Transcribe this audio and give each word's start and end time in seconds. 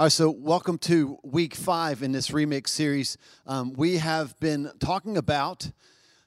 All 0.00 0.06
right, 0.06 0.12
so 0.12 0.30
welcome 0.30 0.78
to 0.78 1.18
week 1.22 1.54
five 1.54 2.02
in 2.02 2.10
this 2.10 2.30
remix 2.30 2.68
series. 2.68 3.18
Um, 3.46 3.74
we 3.74 3.98
have 3.98 4.34
been 4.40 4.70
talking 4.78 5.18
about 5.18 5.70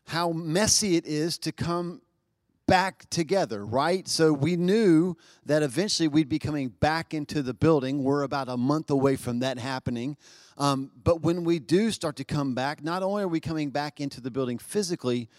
how 0.05 0.31
messy 0.31 0.96
it 0.96 1.07
is 1.07 1.39
to 1.39 1.51
come 1.51 2.04
back 2.67 3.09
together, 3.09 3.66
right? 3.66 4.08
So 4.08 4.32
we 4.32 4.58
knew 4.58 5.17
that 5.48 5.64
eventually 5.64 6.08
we'd 6.08 6.30
be 6.30 6.38
coming 6.38 6.70
back 6.70 7.16
into 7.16 7.42
the 7.42 7.56
building. 7.56 8.04
We're 8.04 8.21
about 8.21 8.48
a 8.48 8.57
month 8.57 8.91
away 8.91 9.16
from 9.16 9.39
that 9.39 9.57
happening. 9.57 10.18
Um, 10.55 10.92
but 11.04 11.24
when 11.24 11.44
we 11.44 11.58
do 11.58 11.90
start 11.90 12.16
to 12.18 12.24
come 12.24 12.54
back, 12.54 12.84
not 12.84 13.02
only 13.02 13.24
are 13.24 13.28
we 13.28 13.40
coming 13.40 13.71
back 13.71 14.00
into 14.00 14.21
the 14.21 14.30
building 14.30 14.60
physically, 14.60 15.30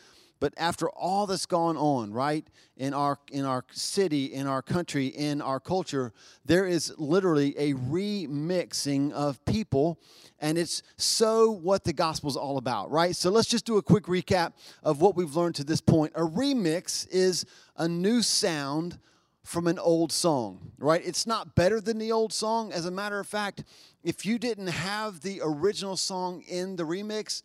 but 0.41 0.53
after 0.57 0.89
all 0.91 1.27
that's 1.27 1.47
gone 1.47 1.77
on, 1.77 2.13
right, 2.13 2.47
in 2.77 2.93
our 2.93 3.19
in 3.33 3.45
our 3.45 3.65
city, 3.71 4.27
in 4.27 4.47
our 4.47 4.63
country, 4.63 5.07
in 5.07 5.41
our 5.41 5.61
culture, 5.61 6.13
there 6.45 6.67
is 6.67 6.93
literally 6.99 7.57
a 7.57 7.75
remixing 7.75 9.13
of 9.13 9.45
people, 9.45 9.99
and 10.41 10.59
it's 10.59 10.83
so 10.97 11.51
what 11.51 11.85
the 11.85 11.93
gospel 11.93 12.29
is 12.29 12.37
all 12.37 12.59
about, 12.59 12.91
right? 12.91 13.15
So 13.17 13.31
let's 13.31 13.49
just 13.49 13.65
do 13.65 13.79
a 13.79 13.83
quick 13.83 14.05
recap 14.05 14.53
of 14.83 15.01
what 15.01 15.17
we've 15.17 15.35
learned 15.35 15.55
to 15.57 15.65
this 15.65 15.81
point. 15.81 16.13
A 16.15 16.23
remix 16.23 17.09
is 17.11 17.47
a 17.77 17.89
new 17.89 18.23
sound 18.23 18.99
from 19.45 19.67
an 19.67 19.79
old 19.79 20.11
song, 20.11 20.73
right? 20.79 21.03
It's 21.05 21.27
not 21.27 21.55
better 21.55 21.81
than 21.81 21.99
the 21.99 22.11
old 22.11 22.33
song. 22.33 22.73
As 22.73 22.87
a 22.87 22.91
matter 22.91 23.21
of 23.21 23.27
fact, 23.27 23.63
if 24.03 24.25
you 24.25 24.39
didn't 24.39 24.69
have 24.69 25.21
the 25.21 25.41
original 25.45 25.97
song 25.97 26.43
in 26.49 26.77
the 26.77 26.83
remix, 26.83 27.43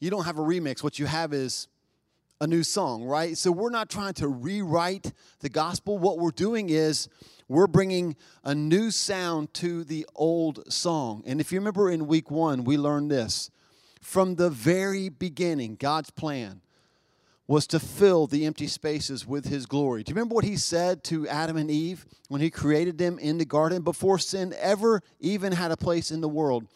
you 0.00 0.10
don't 0.10 0.24
have 0.24 0.38
a 0.38 0.42
remix. 0.42 0.82
What 0.82 0.98
you 0.98 1.06
have 1.06 1.32
is 1.32 1.68
a 2.42 2.46
new 2.48 2.64
song, 2.64 3.04
right? 3.04 3.38
So 3.38 3.52
we're 3.52 3.70
not 3.70 3.88
trying 3.88 4.14
to 4.14 4.26
rewrite 4.26 5.12
the 5.38 5.48
gospel. 5.48 5.96
What 5.96 6.18
we're 6.18 6.32
doing 6.32 6.70
is 6.70 7.08
we're 7.46 7.68
bringing 7.68 8.16
a 8.42 8.52
new 8.52 8.90
sound 8.90 9.54
to 9.54 9.84
the 9.84 10.04
old 10.16 10.70
song. 10.72 11.22
And 11.24 11.40
if 11.40 11.52
you 11.52 11.60
remember 11.60 11.88
in 11.88 12.08
week 12.08 12.32
one, 12.32 12.64
we 12.64 12.76
learned 12.76 13.12
this. 13.12 13.48
From 14.00 14.34
the 14.34 14.50
very 14.50 15.08
beginning, 15.08 15.76
God's 15.76 16.10
plan 16.10 16.62
was 17.46 17.68
to 17.68 17.78
fill 17.78 18.26
the 18.26 18.44
empty 18.44 18.66
spaces 18.66 19.24
with 19.24 19.44
his 19.44 19.64
glory. 19.64 20.02
Do 20.02 20.10
you 20.10 20.16
remember 20.16 20.34
what 20.34 20.44
he 20.44 20.56
said 20.56 21.04
to 21.04 21.28
Adam 21.28 21.56
and 21.56 21.70
Eve 21.70 22.04
when 22.26 22.40
he 22.40 22.50
created 22.50 22.98
them 22.98 23.20
in 23.20 23.38
the 23.38 23.44
garden 23.44 23.82
before 23.82 24.18
sin 24.18 24.52
ever 24.58 25.00
even 25.20 25.52
had 25.52 25.70
a 25.70 25.76
place 25.76 26.10
in 26.10 26.20
the 26.20 26.28
world? 26.28 26.66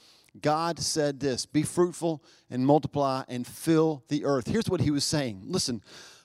God 0.43 0.79
said 0.79 1.21
this 1.21 1.47
Be 1.47 1.63
fruitful 1.63 2.23
and 2.51 2.67
multiply 2.67 3.25
and 3.29 3.47
fill 3.47 4.05
the 4.09 4.25
earth. 4.25 4.47
Here's 4.47 4.69
what 4.69 4.81
he 4.81 4.91
was 4.91 5.05
saying. 5.05 5.43
Listen, 5.45 5.83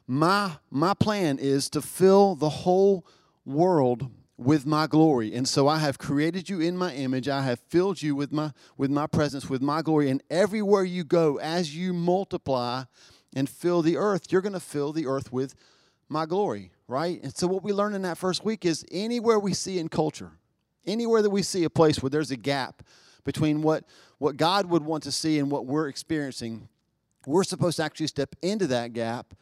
my, 0.08 0.52
my 0.70 0.94
plan 0.94 1.40
is 1.40 1.70
to 1.72 1.82
fill 1.82 2.36
the 2.36 2.50
whole 2.50 3.06
world 3.46 4.12
with 4.38 4.66
my 4.66 4.88
glory. 4.88 5.34
And 5.36 5.48
so 5.48 5.68
i 5.68 5.78
have 5.78 6.00
created 6.00 6.50
you 6.50 6.60
in 6.60 6.76
my 6.76 6.94
image. 6.94 7.30
I 7.30 7.44
have 7.44 7.60
filled 7.70 8.02
you 8.02 8.16
with 8.16 8.32
my 8.32 8.52
with 8.78 8.90
my 8.90 9.08
presence 9.08 9.50
with 9.50 9.62
my 9.62 9.82
glory. 9.82 10.10
And 10.10 10.24
everywhere 10.30 10.84
you 10.84 11.04
go 11.04 11.38
as 11.38 11.76
you 11.76 11.94
multiply 11.94 12.84
and 13.36 13.48
fill 13.48 13.82
the 13.82 13.98
earth 13.98 14.32
you're 14.32 14.42
going 14.42 14.54
to 14.54 14.60
fill 14.60 14.92
the 14.92 15.08
earth 15.08 15.32
with 15.32 15.56
my 16.10 16.26
glory 16.26 16.72
right? 16.92 17.24
And 17.24 17.34
so 17.36 17.48
what 17.48 17.64
we 17.64 17.72
learned 17.72 17.96
in 17.96 18.02
that 18.02 18.18
first 18.18 18.44
week 18.44 18.66
is 18.66 18.86
anywhere 18.92 19.40
we 19.40 19.54
see 19.54 19.80
in 19.80 19.88
culture 19.88 20.34
anywhere 20.86 21.22
that 21.22 21.30
we 21.30 21.42
see 21.42 21.64
a 21.64 21.70
place 21.70 22.04
where 22.04 22.10
there's 22.10 22.32
a 22.32 22.38
gap 22.38 22.84
between 23.24 23.62
what, 23.62 23.84
what 24.18 24.38
God 24.38 24.68
would 24.68 24.84
want 24.84 25.04
to 25.04 25.12
see 25.12 25.40
and 25.40 25.52
what 25.52 25.66
we're 25.66 25.88
experiencing, 25.88 26.68
we're 27.26 27.44
supposed 27.44 27.78
to 27.78 27.84
actually 27.84 28.08
step 28.08 28.36
into 28.42 28.68
that 28.68 28.94
gap 28.94 29.34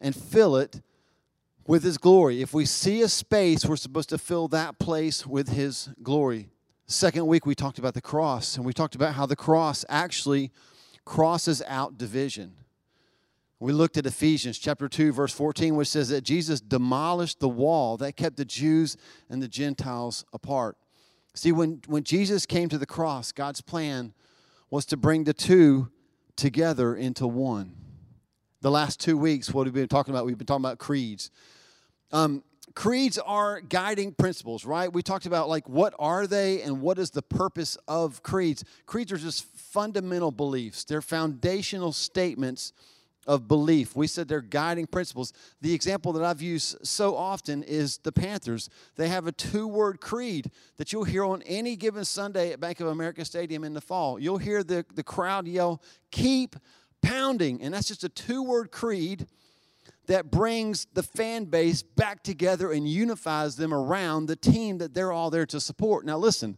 and 0.00 0.14
fill 0.14 0.56
it 0.56 0.80
with 1.66 1.82
His 1.82 1.98
glory. 1.98 2.40
If 2.40 2.54
we 2.54 2.64
see 2.64 3.02
a 3.02 3.08
space, 3.08 3.64
we're 3.64 3.76
supposed 3.76 4.08
to 4.10 4.18
fill 4.18 4.48
that 4.48 4.78
place 4.78 5.26
with 5.26 5.48
His 5.50 5.90
glory. 6.02 6.48
Second 6.86 7.26
week, 7.26 7.44
we 7.44 7.54
talked 7.54 7.78
about 7.78 7.94
the 7.94 8.00
cross, 8.00 8.56
and 8.56 8.64
we 8.64 8.72
talked 8.72 8.94
about 8.94 9.14
how 9.14 9.26
the 9.26 9.36
cross 9.36 9.84
actually 9.88 10.50
crosses 11.04 11.62
out 11.66 11.98
division. 11.98 12.54
We 13.60 13.72
looked 13.72 13.96
at 13.96 14.06
Ephesians 14.06 14.58
chapter 14.58 14.88
2, 14.88 15.12
verse 15.12 15.32
14, 15.32 15.74
which 15.74 15.88
says 15.88 16.10
that 16.10 16.22
Jesus 16.22 16.60
demolished 16.60 17.40
the 17.40 17.48
wall 17.48 17.96
that 17.96 18.16
kept 18.16 18.36
the 18.36 18.44
Jews 18.44 18.96
and 19.28 19.42
the 19.42 19.48
Gentiles 19.48 20.24
apart. 20.32 20.76
See, 21.34 21.52
when, 21.52 21.82
when 21.86 22.04
Jesus 22.04 22.46
came 22.46 22.68
to 22.68 22.78
the 22.78 22.86
cross, 22.86 23.32
God's 23.32 23.60
plan 23.60 24.12
was 24.70 24.84
to 24.86 24.96
bring 24.96 25.24
the 25.24 25.34
two 25.34 25.90
together 26.36 26.94
into 26.94 27.26
one. 27.26 27.74
The 28.60 28.70
last 28.70 29.00
two 29.00 29.16
weeks, 29.16 29.52
what 29.52 29.64
we've 29.64 29.74
been 29.74 29.88
talking 29.88 30.12
about, 30.12 30.26
we've 30.26 30.38
been 30.38 30.46
talking 30.46 30.64
about 30.64 30.78
creeds. 30.78 31.30
Um, 32.10 32.42
creeds 32.74 33.18
are 33.18 33.60
guiding 33.60 34.12
principles, 34.12 34.64
right? 34.64 34.92
We 34.92 35.02
talked 35.02 35.26
about 35.26 35.48
like 35.48 35.68
what 35.68 35.94
are 35.98 36.26
they 36.26 36.62
and 36.62 36.80
what 36.80 36.98
is 36.98 37.10
the 37.10 37.22
purpose 37.22 37.76
of 37.86 38.22
creeds. 38.22 38.64
Creeds 38.86 39.12
are 39.12 39.18
just 39.18 39.44
fundamental 39.44 40.30
beliefs. 40.30 40.84
They're 40.84 41.02
foundational 41.02 41.92
statements 41.92 42.72
of 43.28 43.46
belief. 43.46 43.94
We 43.94 44.06
said 44.06 44.26
they're 44.26 44.40
guiding 44.40 44.86
principles. 44.86 45.32
The 45.60 45.74
example 45.74 46.12
that 46.14 46.24
I've 46.24 46.42
used 46.42 46.84
so 46.84 47.14
often 47.14 47.62
is 47.62 47.98
the 47.98 48.10
Panthers. 48.10 48.70
They 48.96 49.08
have 49.08 49.26
a 49.26 49.32
two 49.32 49.68
word 49.68 50.00
creed 50.00 50.50
that 50.78 50.92
you'll 50.92 51.04
hear 51.04 51.24
on 51.24 51.42
any 51.42 51.76
given 51.76 52.06
Sunday 52.06 52.52
at 52.52 52.58
Bank 52.58 52.80
of 52.80 52.88
America 52.88 53.24
Stadium 53.24 53.62
in 53.64 53.74
the 53.74 53.82
fall. 53.82 54.18
You'll 54.18 54.38
hear 54.38 54.64
the, 54.64 54.84
the 54.94 55.04
crowd 55.04 55.46
yell, 55.46 55.82
Keep 56.10 56.56
pounding. 57.02 57.62
And 57.62 57.74
that's 57.74 57.86
just 57.86 58.02
a 58.02 58.08
two 58.08 58.42
word 58.42 58.72
creed 58.72 59.26
that 60.06 60.30
brings 60.30 60.86
the 60.94 61.02
fan 61.02 61.44
base 61.44 61.82
back 61.82 62.22
together 62.22 62.72
and 62.72 62.88
unifies 62.88 63.56
them 63.56 63.74
around 63.74 64.26
the 64.26 64.36
team 64.36 64.78
that 64.78 64.94
they're 64.94 65.12
all 65.12 65.28
there 65.28 65.44
to 65.46 65.60
support. 65.60 66.06
Now, 66.06 66.16
listen, 66.16 66.56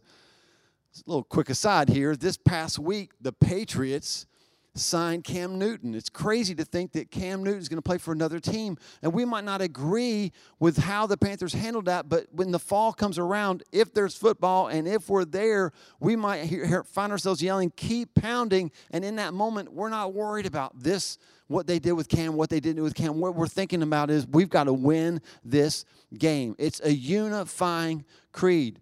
a 0.95 1.09
little 1.09 1.23
quick 1.23 1.49
aside 1.49 1.89
here. 1.89 2.15
This 2.15 2.37
past 2.37 2.79
week, 2.79 3.11
the 3.19 3.33
Patriots 3.33 4.25
signed 4.73 5.25
Cam 5.25 5.59
Newton. 5.59 5.93
It's 5.93 6.09
crazy 6.09 6.55
to 6.55 6.63
think 6.63 6.93
that 6.93 7.11
Cam 7.11 7.43
Newton 7.43 7.59
is 7.59 7.67
going 7.67 7.77
to 7.77 7.81
play 7.81 7.97
for 7.97 8.13
another 8.13 8.39
team. 8.39 8.77
And 9.01 9.11
we 9.11 9.25
might 9.25 9.43
not 9.43 9.61
agree 9.61 10.31
with 10.59 10.77
how 10.77 11.05
the 11.07 11.17
Panthers 11.17 11.53
handled 11.53 11.85
that, 11.85 12.07
but 12.07 12.27
when 12.31 12.51
the 12.51 12.59
fall 12.59 12.93
comes 12.93 13.17
around, 13.17 13.63
if 13.71 13.93
there's 13.93 14.15
football 14.15 14.67
and 14.67 14.87
if 14.87 15.09
we're 15.09 15.25
there, 15.25 15.73
we 15.99 16.15
might 16.15 16.45
hear, 16.45 16.83
find 16.85 17.11
ourselves 17.11 17.43
yelling, 17.43 17.71
keep 17.75 18.15
pounding. 18.15 18.71
And 18.91 19.03
in 19.03 19.17
that 19.17 19.33
moment, 19.33 19.73
we're 19.73 19.89
not 19.89 20.13
worried 20.13 20.45
about 20.45 20.81
this, 20.81 21.17
what 21.47 21.67
they 21.67 21.79
did 21.79 21.93
with 21.93 22.07
Cam, 22.07 22.35
what 22.35 22.49
they 22.49 22.61
didn't 22.61 22.77
do 22.77 22.83
with 22.83 22.95
Cam. 22.95 23.19
What 23.19 23.35
we're 23.35 23.47
thinking 23.47 23.83
about 23.83 24.09
is 24.09 24.25
we've 24.25 24.49
got 24.49 24.65
to 24.65 24.73
win 24.73 25.21
this 25.43 25.83
game. 26.17 26.55
It's 26.57 26.79
a 26.81 26.93
unifying 26.93 28.05
creed. 28.31 28.79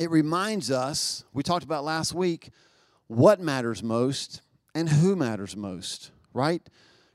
It 0.00 0.10
reminds 0.10 0.70
us, 0.70 1.24
we 1.32 1.44
talked 1.44 1.64
about 1.64 1.84
last 1.84 2.12
week, 2.12 2.50
what 3.06 3.38
matters 3.38 3.82
most 3.82 4.40
and 4.74 4.88
who 4.88 5.16
matters 5.16 5.56
most, 5.56 6.10
right? 6.32 6.62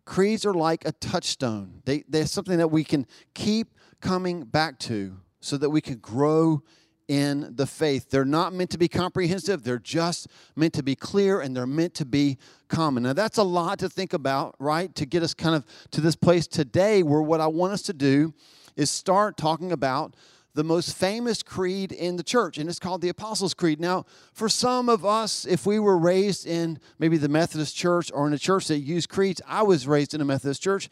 Creeds 0.05 0.45
are 0.45 0.53
like 0.53 0.85
a 0.85 0.91
touchstone. 0.91 1.81
They, 1.85 2.03
they're 2.07 2.27
something 2.27 2.57
that 2.57 2.69
we 2.69 2.83
can 2.83 3.07
keep 3.33 3.73
coming 4.01 4.43
back 4.43 4.79
to 4.79 5.17
so 5.39 5.57
that 5.57 5.69
we 5.69 5.81
can 5.81 5.97
grow 5.97 6.63
in 7.07 7.53
the 7.55 7.67
faith. 7.67 8.09
They're 8.09 8.25
not 8.25 8.53
meant 8.53 8.71
to 8.71 8.77
be 8.77 8.88
comprehensive, 8.88 9.63
they're 9.63 9.77
just 9.77 10.27
meant 10.55 10.73
to 10.73 10.83
be 10.83 10.95
clear 10.95 11.41
and 11.41 11.55
they're 11.55 11.67
meant 11.67 11.93
to 11.95 12.05
be 12.05 12.38
common. 12.67 13.03
Now, 13.03 13.13
that's 13.13 13.38
a 13.38 13.43
lot 13.43 13.79
to 13.79 13.89
think 13.89 14.13
about, 14.13 14.55
right? 14.59 14.93
To 14.95 15.05
get 15.05 15.22
us 15.23 15.33
kind 15.33 15.55
of 15.55 15.66
to 15.91 16.01
this 16.01 16.16
place 16.16 16.47
today 16.47 17.03
where 17.03 17.22
what 17.22 17.41
I 17.41 17.47
want 17.47 17.73
us 17.73 17.83
to 17.83 17.93
do 17.93 18.33
is 18.75 18.89
start 18.89 19.37
talking 19.37 19.72
about 19.72 20.16
the 20.55 20.63
most 20.63 20.95
famous 20.95 21.43
creed 21.43 21.91
in 21.91 22.16
the 22.16 22.23
church, 22.23 22.57
and 22.57 22.69
it's 22.69 22.79
called 22.79 23.01
the 23.01 23.09
Apostles' 23.09 23.53
Creed. 23.53 23.79
Now, 23.79 24.05
for 24.31 24.47
some 24.47 24.88
of 24.88 25.05
us, 25.05 25.45
if 25.45 25.66
we 25.66 25.79
were 25.79 25.97
raised 25.97 26.47
in 26.47 26.79
maybe 26.97 27.17
the 27.17 27.27
Methodist 27.27 27.75
church 27.75 28.09
or 28.13 28.25
in 28.25 28.33
a 28.33 28.39
church 28.39 28.69
that 28.69 28.79
used 28.79 29.09
creeds, 29.09 29.41
I 29.45 29.63
was 29.63 29.85
raised 29.85 30.13
in 30.13 30.21
a 30.21 30.25
Methodist 30.25 30.63
church. 30.63 30.89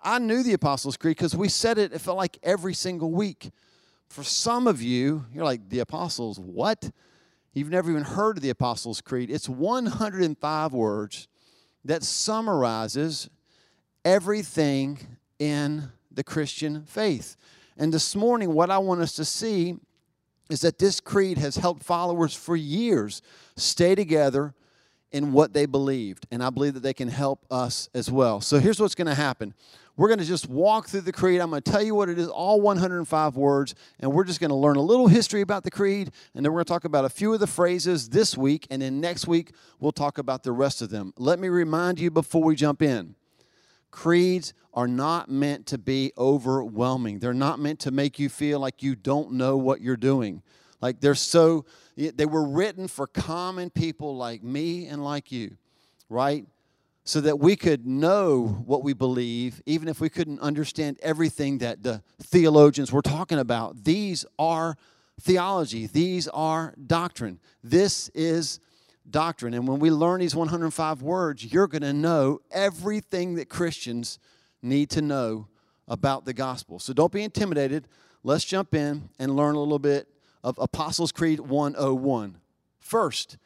I 0.00 0.18
knew 0.18 0.42
the 0.42 0.54
Apostles' 0.54 0.96
Creed 0.96 1.16
because 1.16 1.36
we 1.36 1.50
said 1.50 1.76
it, 1.76 1.92
it 1.92 2.00
felt 2.00 2.16
like 2.16 2.38
every 2.42 2.72
single 2.72 3.12
week. 3.12 3.50
For 4.08 4.24
some 4.24 4.66
of 4.66 4.80
you, 4.80 5.26
you're 5.32 5.44
like, 5.44 5.68
the 5.68 5.80
Apostles, 5.80 6.40
what? 6.40 6.90
You've 7.52 7.70
never 7.70 7.90
even 7.90 8.04
heard 8.04 8.38
of 8.38 8.42
the 8.42 8.50
Apostles' 8.50 9.02
Creed. 9.02 9.30
It's 9.30 9.48
105 9.48 10.72
words 10.72 11.28
that 11.84 12.02
summarizes 12.02 13.28
everything 14.06 15.18
in 15.38 15.90
the 16.10 16.24
Christian 16.24 16.84
faith. 16.86 17.36
And 17.76 17.92
this 17.92 18.14
morning, 18.14 18.52
what 18.52 18.70
I 18.70 18.78
want 18.78 19.00
us 19.00 19.14
to 19.16 19.24
see 19.24 19.76
is 20.50 20.60
that 20.60 20.78
this 20.78 21.00
creed 21.00 21.38
has 21.38 21.56
helped 21.56 21.82
followers 21.82 22.34
for 22.34 22.56
years 22.56 23.22
stay 23.56 23.94
together 23.94 24.54
in 25.12 25.32
what 25.32 25.52
they 25.52 25.66
believed. 25.66 26.26
And 26.30 26.42
I 26.42 26.50
believe 26.50 26.74
that 26.74 26.82
they 26.82 26.94
can 26.94 27.08
help 27.08 27.44
us 27.50 27.88
as 27.94 28.10
well. 28.10 28.40
So 28.40 28.58
here's 28.58 28.80
what's 28.80 28.94
going 28.94 29.08
to 29.08 29.14
happen 29.14 29.54
we're 29.94 30.08
going 30.08 30.20
to 30.20 30.24
just 30.24 30.48
walk 30.48 30.88
through 30.88 31.02
the 31.02 31.12
creed. 31.12 31.40
I'm 31.40 31.50
going 31.50 31.60
to 31.60 31.70
tell 31.70 31.82
you 31.82 31.94
what 31.94 32.08
it 32.08 32.18
is, 32.18 32.26
all 32.28 32.62
105 32.62 33.36
words, 33.36 33.74
and 34.00 34.10
we're 34.10 34.24
just 34.24 34.40
going 34.40 34.50
to 34.50 34.56
learn 34.56 34.76
a 34.76 34.82
little 34.82 35.06
history 35.06 35.42
about 35.42 35.64
the 35.64 35.70
creed, 35.70 36.10
and 36.34 36.44
then 36.44 36.50
we're 36.50 36.60
going 36.60 36.64
to 36.64 36.72
talk 36.72 36.84
about 36.86 37.04
a 37.04 37.10
few 37.10 37.34
of 37.34 37.40
the 37.40 37.46
phrases 37.46 38.08
this 38.08 38.34
week, 38.36 38.66
and 38.70 38.80
then 38.80 39.02
next 39.02 39.26
week 39.26 39.52
we'll 39.80 39.92
talk 39.92 40.16
about 40.16 40.44
the 40.44 40.52
rest 40.52 40.80
of 40.80 40.88
them. 40.88 41.12
Let 41.18 41.38
me 41.38 41.48
remind 41.48 42.00
you 42.00 42.10
before 42.10 42.42
we 42.42 42.56
jump 42.56 42.80
in 42.80 43.16
creeds 43.92 44.52
are 44.74 44.88
not 44.88 45.30
meant 45.30 45.66
to 45.66 45.78
be 45.78 46.12
overwhelming. 46.18 47.20
They're 47.20 47.32
not 47.34 47.60
meant 47.60 47.78
to 47.80 47.92
make 47.92 48.18
you 48.18 48.28
feel 48.28 48.58
like 48.58 48.82
you 48.82 48.96
don't 48.96 49.32
know 49.32 49.56
what 49.56 49.80
you're 49.80 49.96
doing. 49.96 50.42
Like 50.80 51.00
they're 51.00 51.14
so, 51.14 51.64
they 51.96 52.26
were 52.26 52.44
written 52.44 52.88
for 52.88 53.06
common 53.06 53.70
people 53.70 54.16
like 54.16 54.42
me 54.42 54.86
and 54.86 55.04
like 55.04 55.30
you, 55.30 55.56
right? 56.08 56.44
So 57.04 57.20
that 57.20 57.38
we 57.38 57.54
could 57.54 57.86
know 57.86 58.62
what 58.64 58.82
we 58.82 58.92
believe, 58.92 59.62
even 59.66 59.88
if 59.88 60.00
we 60.00 60.08
couldn't 60.08 60.40
understand 60.40 60.98
everything 61.02 61.58
that 61.58 61.82
the 61.82 62.02
theologians 62.20 62.90
were 62.90 63.02
talking 63.02 63.38
about. 63.38 63.84
These 63.84 64.24
are 64.38 64.76
theology, 65.20 65.86
these 65.86 66.28
are 66.28 66.74
doctrine. 66.86 67.38
This 67.62 68.08
is 68.14 68.58
doctrine. 69.10 69.54
And 69.54 69.66
when 69.66 69.78
we 69.78 69.90
learn 69.90 70.20
these 70.20 70.34
105 70.34 71.02
words, 71.02 71.52
you're 71.52 71.66
going 71.66 71.82
to 71.82 71.92
know 71.92 72.40
everything 72.50 73.34
that 73.34 73.48
Christians 73.48 74.18
need 74.62 74.90
to 74.90 75.02
know 75.02 75.48
about 75.88 76.24
the 76.24 76.32
gospel. 76.32 76.78
So 76.78 76.92
don't 76.92 77.12
be 77.12 77.22
intimidated. 77.22 77.88
Let's 78.22 78.44
jump 78.44 78.74
in 78.74 79.10
and 79.18 79.36
learn 79.36 79.56
a 79.56 79.60
little 79.60 79.78
bit 79.78 80.08
of 80.44 80.58
Apostles' 80.58 81.12
Creed 81.12 81.40
101. 81.40 82.36
First, 82.80 83.36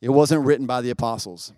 it 0.00 0.10
wasn't 0.10 0.44
written 0.44 0.66
by 0.66 0.80
the 0.80 0.90
apostles. 0.90 1.52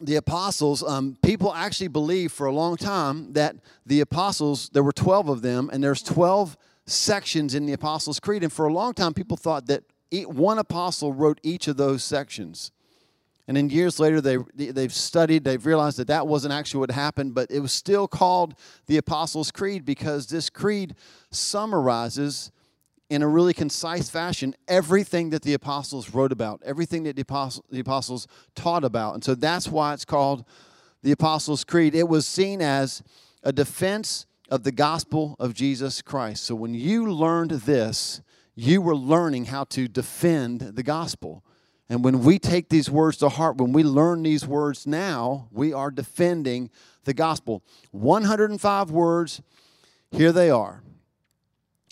The 0.00 0.16
apostles, 0.16 0.82
um, 0.82 1.18
people 1.22 1.52
actually 1.52 1.88
believed 1.88 2.32
for 2.32 2.46
a 2.46 2.52
long 2.52 2.76
time 2.76 3.32
that 3.32 3.56
the 3.84 4.00
apostles, 4.00 4.70
there 4.70 4.82
were 4.82 4.92
12 4.92 5.28
of 5.28 5.42
them, 5.42 5.68
and 5.72 5.82
there's 5.82 6.02
12 6.02 6.56
sections 6.86 7.54
in 7.54 7.66
the 7.66 7.72
Apostles' 7.72 8.20
Creed. 8.20 8.42
And 8.42 8.52
for 8.52 8.66
a 8.66 8.72
long 8.72 8.94
time, 8.94 9.12
people 9.12 9.36
thought 9.36 9.66
that 9.66 9.82
one 10.12 10.58
apostle 10.58 11.12
wrote 11.12 11.40
each 11.42 11.68
of 11.68 11.76
those 11.76 12.02
sections. 12.02 12.72
And 13.46 13.56
then 13.56 13.70
years 13.70 13.98
later, 13.98 14.20
they, 14.20 14.36
they've 14.54 14.92
studied, 14.92 15.44
they've 15.44 15.64
realized 15.64 15.96
that 15.98 16.08
that 16.08 16.26
wasn't 16.26 16.52
actually 16.52 16.80
what 16.80 16.90
happened, 16.90 17.34
but 17.34 17.50
it 17.50 17.60
was 17.60 17.72
still 17.72 18.06
called 18.06 18.54
the 18.86 18.98
Apostles' 18.98 19.50
Creed 19.50 19.86
because 19.86 20.26
this 20.26 20.50
creed 20.50 20.94
summarizes 21.30 22.52
in 23.08 23.22
a 23.22 23.28
really 23.28 23.54
concise 23.54 24.10
fashion 24.10 24.54
everything 24.66 25.30
that 25.30 25.40
the 25.42 25.54
apostles 25.54 26.12
wrote 26.12 26.30
about, 26.30 26.60
everything 26.64 27.04
that 27.04 27.16
the 27.16 27.22
apostles, 27.22 27.64
the 27.70 27.80
apostles 27.80 28.28
taught 28.54 28.84
about. 28.84 29.14
And 29.14 29.24
so 29.24 29.34
that's 29.34 29.68
why 29.68 29.94
it's 29.94 30.04
called 30.04 30.44
the 31.02 31.12
Apostles' 31.12 31.64
Creed. 31.64 31.94
It 31.94 32.08
was 32.08 32.26
seen 32.26 32.60
as 32.60 33.02
a 33.42 33.52
defense 33.52 34.26
of 34.50 34.62
the 34.62 34.72
gospel 34.72 35.36
of 35.38 35.54
Jesus 35.54 36.02
Christ. 36.02 36.44
So 36.44 36.54
when 36.54 36.74
you 36.74 37.10
learned 37.10 37.52
this, 37.52 38.20
you 38.58 38.82
were 38.82 38.96
learning 38.96 39.44
how 39.44 39.62
to 39.62 39.86
defend 39.86 40.60
the 40.60 40.82
gospel. 40.82 41.44
And 41.88 42.02
when 42.02 42.24
we 42.24 42.40
take 42.40 42.68
these 42.68 42.90
words 42.90 43.16
to 43.18 43.28
heart, 43.28 43.58
when 43.58 43.72
we 43.72 43.84
learn 43.84 44.24
these 44.24 44.44
words 44.48 44.84
now, 44.84 45.46
we 45.52 45.72
are 45.72 45.92
defending 45.92 46.68
the 47.04 47.14
gospel. 47.14 47.62
105 47.92 48.90
words, 48.90 49.40
here 50.10 50.32
they 50.32 50.50
are. 50.50 50.82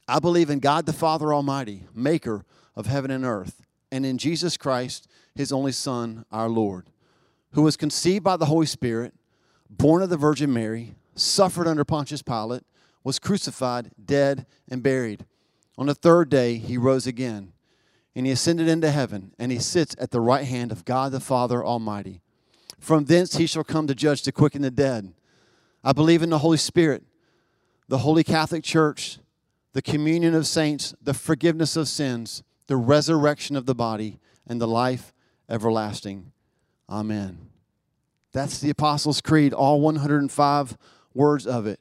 I 0.09 0.19
believe 0.19 0.51
in 0.51 0.59
God 0.59 0.87
the 0.87 0.93
Father 0.93 1.33
Almighty, 1.33 1.87
maker 1.95 2.45
of 2.75 2.87
heaven 2.87 3.13
and 3.13 3.25
earth, 3.25 3.63
and 3.93 4.05
in 4.05 4.19
Jesus 4.19 4.57
Christ, 4.57 5.07
his 5.37 5.53
only 5.53 5.73
Son, 5.73 6.25
our 6.33 6.49
Lord, 6.49 6.91
who 7.53 7.63
was 7.63 7.77
conceived 7.77 8.25
by 8.25 8.37
the 8.37 8.47
Holy 8.47 8.67
Spirit, 8.67 9.15
born 9.71 10.03
of 10.03 10.11
the 10.11 10.17
Virgin 10.17 10.53
Mary, 10.53 10.97
suffered 11.15 11.69
under 11.69 11.85
Pontius 11.85 12.23
Pilate, 12.23 12.65
was 13.05 13.21
crucified, 13.21 13.93
dead, 14.05 14.47
and 14.69 14.83
buried 14.83 15.25
on 15.79 15.87
the 15.87 15.95
third 15.95 16.29
day, 16.31 16.57
he 16.57 16.79
rose 16.79 17.07
again, 17.07 17.53
and 18.15 18.27
he 18.27 18.33
ascended 18.33 18.69
into 18.69 18.91
heaven, 18.91 19.33
and 19.39 19.53
he 19.53 19.59
sits 19.59 19.95
at 19.99 20.11
the 20.11 20.21
right 20.21 20.45
hand 20.45 20.73
of 20.73 20.85
God 20.85 21.13
the 21.13 21.21
Father 21.21 21.65
Almighty. 21.65 22.23
From 22.79 23.05
thence 23.05 23.37
he 23.37 23.47
shall 23.47 23.65
come 23.65 23.87
to 23.87 23.95
judge 23.95 24.23
the 24.23 24.33
quick 24.33 24.55
and 24.55 24.65
the 24.65 24.71
dead. 24.71 25.13
I 25.85 25.93
believe 25.93 26.23
in 26.23 26.31
the 26.31 26.39
Holy 26.39 26.57
Spirit, 26.57 27.05
the 27.89 27.99
Holy 27.99 28.25
Catholic 28.25 28.65
Church, 28.65 29.19
the 29.73 29.83
communion 29.83 30.35
of 30.35 30.47
saints, 30.47 30.95
the 31.03 31.15
forgiveness 31.15 31.77
of 31.77 31.89
sins, 31.89 32.43
the 32.67 32.77
resurrection 32.77 33.57
of 33.57 33.67
the 33.67 33.75
body, 33.75 34.19
and 34.47 34.61
the 34.61 34.67
life 34.67 35.13
everlasting. 35.49 36.33
Amen. 36.89 37.51
That's 38.33 38.59
the 38.59 38.71
Apostles' 38.71 39.21
Creed, 39.21 39.53
all 39.53 39.81
105 39.81 40.77
words 41.15 41.47
of 41.47 41.67
it. 41.67 41.81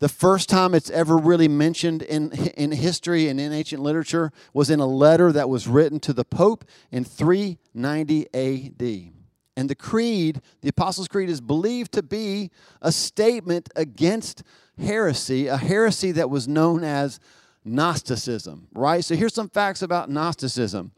The 0.00 0.08
first 0.08 0.48
time 0.48 0.74
it's 0.74 0.90
ever 0.90 1.16
really 1.16 1.48
mentioned 1.48 2.02
in, 2.02 2.30
in 2.56 2.70
history 2.70 3.28
and 3.28 3.40
in 3.40 3.52
ancient 3.52 3.82
literature 3.82 4.30
was 4.52 4.70
in 4.70 4.78
a 4.78 4.86
letter 4.86 5.32
that 5.32 5.48
was 5.48 5.66
written 5.66 5.98
to 6.00 6.12
the 6.12 6.24
Pope 6.24 6.64
in 6.92 7.04
390 7.04 8.26
AD. 8.32 9.12
And 9.56 9.68
the 9.68 9.74
creed, 9.74 10.40
the 10.60 10.68
Apostles' 10.68 11.08
Creed, 11.08 11.28
is 11.28 11.40
believed 11.40 11.90
to 11.92 12.02
be 12.04 12.52
a 12.80 12.92
statement 12.92 13.68
against 13.74 14.44
heresy, 14.80 15.48
a 15.48 15.56
heresy 15.56 16.12
that 16.12 16.30
was 16.30 16.46
known 16.46 16.84
as 16.84 17.18
Gnosticism, 17.64 18.68
right? 18.72 19.04
So 19.04 19.16
here's 19.16 19.34
some 19.34 19.48
facts 19.48 19.82
about 19.82 20.08
Gnosticism. 20.08 20.92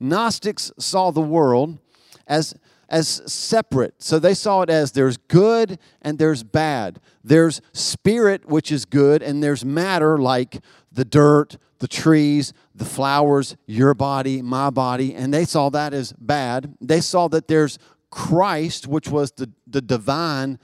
Gnostics 0.00 0.72
saw 0.76 1.12
the 1.12 1.20
world 1.20 1.78
as 2.26 2.54
as 2.90 3.22
separate. 3.26 3.94
So 4.02 4.18
they 4.18 4.34
saw 4.34 4.62
it 4.62 4.70
as 4.70 4.92
there's 4.92 5.16
good 5.16 5.78
and 6.02 6.18
there's 6.18 6.42
bad. 6.42 7.00
There's 7.22 7.60
spirit, 7.72 8.46
which 8.46 8.72
is 8.72 8.84
good, 8.84 9.22
and 9.22 9.42
there's 9.42 9.64
matter 9.64 10.18
like 10.18 10.60
the 10.92 11.04
dirt, 11.04 11.56
the 11.78 11.88
trees, 11.88 12.52
the 12.74 12.84
flowers, 12.84 13.56
your 13.66 13.94
body, 13.94 14.42
my 14.42 14.70
body, 14.70 15.14
and 15.14 15.32
they 15.32 15.44
saw 15.44 15.70
that 15.70 15.94
as 15.94 16.12
bad. 16.14 16.76
They 16.80 17.00
saw 17.00 17.28
that 17.28 17.48
there's 17.48 17.78
Christ, 18.10 18.86
which 18.86 19.08
was 19.08 19.32
the, 19.32 19.50
the 19.66 19.80
divine 19.80 20.58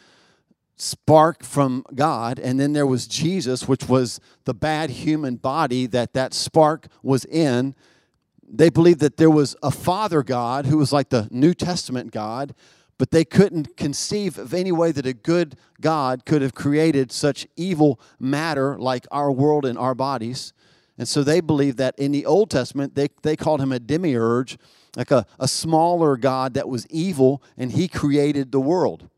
spark 0.77 1.43
from 1.43 1.85
God, 1.95 2.39
and 2.39 2.61
then 2.61 2.73
there 2.73 2.87
was 2.87 3.07
Jesus, 3.07 3.67
which 3.67 3.89
was 3.89 4.21
the 4.45 4.53
bad 4.53 4.91
human 4.91 5.37
body 5.37 5.87
that 5.87 6.13
that 6.13 6.35
spark 6.35 6.89
was 7.03 7.25
in 7.25 7.75
they 8.49 8.71
believed 8.71 9.01
that 9.01 9.17
there 9.17 9.31
was 9.31 9.57
a 9.63 9.71
father 9.71 10.23
God 10.23 10.67
who 10.67 10.79
was 10.79 10.93
like 10.93 11.09
the 11.09 11.29
New 11.31 11.55
Testament 11.55 12.13
God, 12.13 12.55
but 12.99 13.11
they 13.11 13.25
couldn't 13.25 13.77
conceive 13.77 14.39
of 14.39 14.55
any 14.55 14.73
way 14.73 14.93
that 14.93 15.07
a 15.07 15.13
good 15.13 15.57
God 15.81 16.25
could 16.25 16.43
have 16.43 16.55
created 16.55 17.13
such 17.13 17.47
evil 17.57 18.01
matter 18.19 18.79
like 18.79 19.07
our 19.11 19.31
world 19.31 19.67
and 19.67 19.79
our 19.79 19.95
bodies. 19.95 20.53
And 20.99 21.07
so 21.07 21.23
they 21.23 21.41
believed 21.41 21.77
that 21.79 21.99
in 21.99 22.13
the 22.13 22.25
Old 22.25 22.51
Testament, 22.51 22.95
they, 22.95 23.09
they 23.23 23.37
called 23.37 23.61
him 23.61 23.73
a 23.73 23.79
demiurge, 23.79 24.57
like 24.97 25.11
a, 25.11 25.27
a 25.39 25.47
smaller 25.47 26.17
God 26.17 26.55
that 26.55 26.69
was 26.69 26.87
evil, 26.89 27.43
and 27.59 27.73
he 27.73 27.87
created 27.87 28.51
the 28.51 28.61
world. 28.61 29.11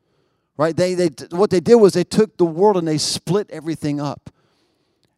Right? 0.56 0.76
They, 0.76 0.94
they, 0.94 1.10
what 1.30 1.50
they 1.50 1.60
did 1.60 1.76
was 1.76 1.92
they 1.92 2.02
took 2.02 2.36
the 2.36 2.44
world 2.44 2.78
and 2.78 2.88
they 2.88 2.98
split 2.98 3.48
everything 3.50 4.00
up. 4.00 4.30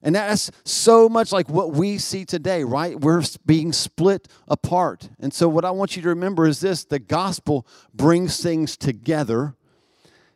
And 0.02 0.14
that's 0.14 0.50
so 0.64 1.08
much 1.08 1.31
like 1.31 1.50
what 1.50 1.73
we 1.73 1.99
see 1.99 2.25
today, 2.25 2.64
right? 2.64 2.99
We're 2.99 3.23
being 3.44 3.73
split 3.73 4.29
apart. 4.49 5.11
And 5.19 5.32
so, 5.32 5.49
what 5.49 5.64
I 5.64 5.70
want 5.70 5.94
you 5.94 6.02
to 6.02 6.08
remember 6.08 6.46
is 6.46 6.60
this 6.60 6.84
the 6.84 6.98
gospel 6.98 7.67
brings 7.93 8.43
things 8.43 8.77
together, 8.79 9.55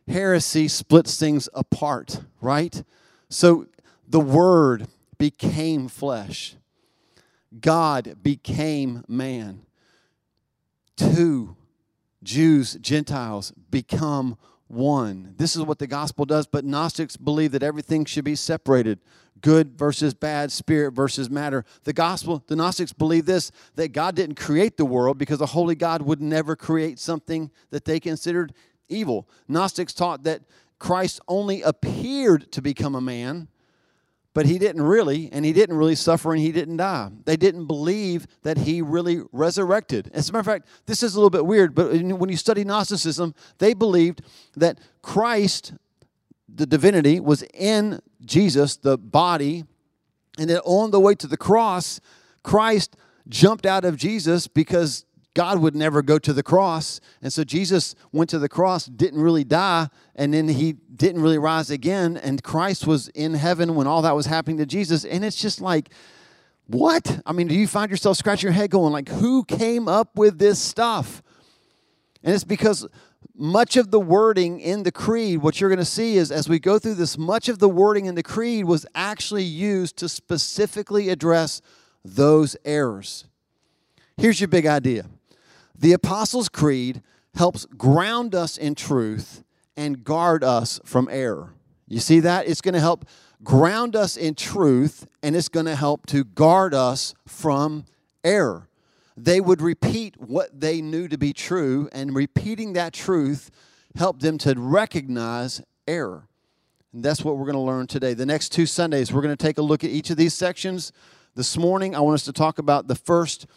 heresy 0.07 0.67
splits 0.67 1.19
things 1.19 1.49
apart, 1.53 2.21
right? 2.41 2.83
So, 3.29 3.65
the 4.07 4.19
word 4.19 4.87
became 5.17 5.87
flesh, 5.87 6.55
God 7.59 8.17
became 8.21 9.03
man. 9.07 9.61
Two, 10.95 11.57
Jews, 12.23 12.75
Gentiles 12.75 13.51
become 13.69 14.37
one. 14.67 15.33
This 15.37 15.55
is 15.55 15.63
what 15.63 15.79
the 15.79 15.87
gospel 15.87 16.25
does, 16.25 16.47
but 16.47 16.63
Gnostics 16.63 17.17
believe 17.17 17.51
that 17.51 17.63
everything 17.63 18.05
should 18.05 18.23
be 18.23 18.35
separated 18.35 18.99
good 19.45 19.77
versus 19.77 20.15
bad, 20.15 20.51
spirit 20.51 20.93
versus 20.93 21.29
matter. 21.29 21.63
The 21.83 21.93
gospel, 21.93 22.43
the 22.47 22.55
Gnostics 22.55 22.91
believe 22.91 23.27
this 23.27 23.51
that 23.75 23.89
God 23.89 24.15
didn't 24.15 24.37
create 24.37 24.75
the 24.75 24.85
world 24.85 25.19
because 25.19 25.39
a 25.39 25.45
holy 25.45 25.75
God 25.75 26.01
would 26.01 26.19
never 26.19 26.55
create 26.55 26.97
something 26.97 27.51
that 27.69 27.85
they 27.85 27.99
considered 27.99 28.53
evil. 28.89 29.29
Gnostics 29.47 29.93
taught 29.93 30.23
that 30.23 30.41
Christ 30.79 31.21
only 31.27 31.61
appeared 31.61 32.51
to 32.53 32.61
become 32.63 32.95
a 32.95 33.01
man, 33.01 33.47
but 34.33 34.47
he 34.47 34.57
didn't 34.57 34.81
really, 34.81 35.29
and 35.31 35.45
he 35.45 35.53
didn't 35.53 35.77
really 35.77 35.93
suffer 35.93 36.33
and 36.33 36.41
he 36.41 36.51
didn't 36.51 36.77
die. 36.77 37.11
They 37.25 37.37
didn't 37.37 37.67
believe 37.67 38.25
that 38.41 38.57
he 38.57 38.81
really 38.81 39.21
resurrected. 39.31 40.09
As 40.11 40.27
a 40.27 40.33
matter 40.33 40.39
of 40.39 40.45
fact, 40.47 40.67
this 40.87 41.03
is 41.03 41.13
a 41.13 41.19
little 41.19 41.29
bit 41.29 41.45
weird, 41.45 41.75
but 41.75 41.91
when 41.93 42.31
you 42.31 42.37
study 42.37 42.63
Gnosticism, 42.63 43.35
they 43.59 43.75
believed 43.75 44.23
that 44.55 44.79
Christ 45.03 45.73
the 46.55 46.65
divinity 46.65 47.19
was 47.19 47.43
in 47.53 48.01
Jesus, 48.23 48.77
the 48.77 48.97
body, 48.97 49.65
and 50.37 50.49
then 50.49 50.59
on 50.65 50.91
the 50.91 50.99
way 50.99 51.15
to 51.15 51.27
the 51.27 51.37
cross, 51.37 51.99
Christ 52.43 52.95
jumped 53.27 53.65
out 53.65 53.85
of 53.85 53.97
Jesus 53.97 54.47
because 54.47 55.05
God 55.33 55.59
would 55.59 55.75
never 55.75 56.01
go 56.01 56.17
to 56.17 56.33
the 56.33 56.43
cross. 56.43 57.01
And 57.21 57.31
so 57.31 57.43
Jesus 57.43 57.93
went 58.11 58.29
to 58.29 58.39
the 58.39 58.49
cross, 58.49 58.85
didn't 58.85 59.21
really 59.21 59.43
die, 59.43 59.89
and 60.15 60.33
then 60.33 60.47
he 60.47 60.73
didn't 60.73 61.21
really 61.21 61.37
rise 61.37 61.69
again. 61.69 62.17
And 62.17 62.41
Christ 62.41 62.87
was 62.87 63.09
in 63.09 63.33
heaven 63.33 63.75
when 63.75 63.85
all 63.85 64.01
that 64.03 64.15
was 64.15 64.27
happening 64.27 64.57
to 64.57 64.65
Jesus. 64.65 65.03
And 65.03 65.25
it's 65.25 65.35
just 65.35 65.59
like, 65.59 65.89
what? 66.67 67.19
I 67.25 67.33
mean, 67.33 67.47
do 67.47 67.55
you 67.55 67.67
find 67.67 67.91
yourself 67.91 68.17
scratching 68.17 68.47
your 68.47 68.53
head 68.53 68.71
going, 68.71 68.93
like, 68.93 69.09
who 69.09 69.43
came 69.43 69.87
up 69.87 70.17
with 70.17 70.39
this 70.39 70.57
stuff? 70.57 71.21
And 72.23 72.33
it's 72.33 72.45
because 72.45 72.87
much 73.33 73.77
of 73.77 73.91
the 73.91 73.99
wording 73.99 74.59
in 74.59 74.83
the 74.83 74.91
creed, 74.91 75.39
what 75.39 75.59
you're 75.59 75.69
going 75.69 75.79
to 75.79 75.85
see 75.85 76.17
is 76.17 76.31
as 76.31 76.47
we 76.47 76.59
go 76.59 76.79
through 76.79 76.95
this, 76.95 77.17
much 77.17 77.49
of 77.49 77.59
the 77.59 77.69
wording 77.69 78.05
in 78.05 78.15
the 78.15 78.23
creed 78.23 78.65
was 78.65 78.85
actually 78.93 79.43
used 79.43 79.97
to 79.97 80.09
specifically 80.09 81.09
address 81.09 81.61
those 82.03 82.55
errors. 82.65 83.25
Here's 84.17 84.39
your 84.39 84.47
big 84.47 84.65
idea 84.65 85.05
the 85.77 85.93
Apostles' 85.93 86.49
Creed 86.49 87.01
helps 87.35 87.65
ground 87.65 88.33
us 88.33 88.57
in 88.57 88.75
truth 88.75 89.43
and 89.75 90.03
guard 90.03 90.43
us 90.43 90.79
from 90.85 91.09
error. 91.11 91.53
You 91.87 91.99
see 91.99 92.21
that? 92.21 92.47
It's 92.47 92.61
going 92.61 92.73
to 92.73 92.79
help 92.79 93.05
ground 93.43 93.95
us 93.95 94.15
in 94.15 94.35
truth 94.35 95.05
and 95.21 95.35
it's 95.35 95.49
going 95.49 95.65
to 95.65 95.75
help 95.75 96.05
to 96.07 96.23
guard 96.23 96.73
us 96.73 97.13
from 97.27 97.85
error. 98.23 98.69
They 99.17 99.39
would 99.39 99.61
repeat 99.61 100.19
what 100.19 100.59
they 100.59 100.81
knew 100.81 101.07
to 101.07 101.17
be 101.17 101.31
true, 101.31 101.89
and 101.91 102.13
repeating 102.13 102.73
that 102.73 102.93
truth 102.93 103.49
helped 103.95 104.21
them 104.21 104.37
to 104.39 104.53
recognize 104.57 105.61
error. 105.87 106.27
And 106.93 107.03
that's 107.03 107.23
what 107.23 107.37
we're 107.37 107.45
going 107.45 107.55
to 107.55 107.59
learn 107.61 107.87
today. 107.87 108.13
The 108.13 108.25
next 108.25 108.49
two 108.49 108.65
Sundays, 108.65 109.11
we're 109.11 109.21
going 109.21 109.35
to 109.35 109.43
take 109.43 109.57
a 109.57 109.61
look 109.61 109.83
at 109.83 109.89
each 109.89 110.09
of 110.09 110.17
these 110.17 110.33
sections. 110.33 110.91
This 111.35 111.57
morning, 111.57 111.95
I 111.95 111.99
want 111.99 112.15
us 112.15 112.23
to 112.25 112.33
talk 112.33 112.59
about 112.59 112.87
the 112.87 112.95
first 112.95 113.47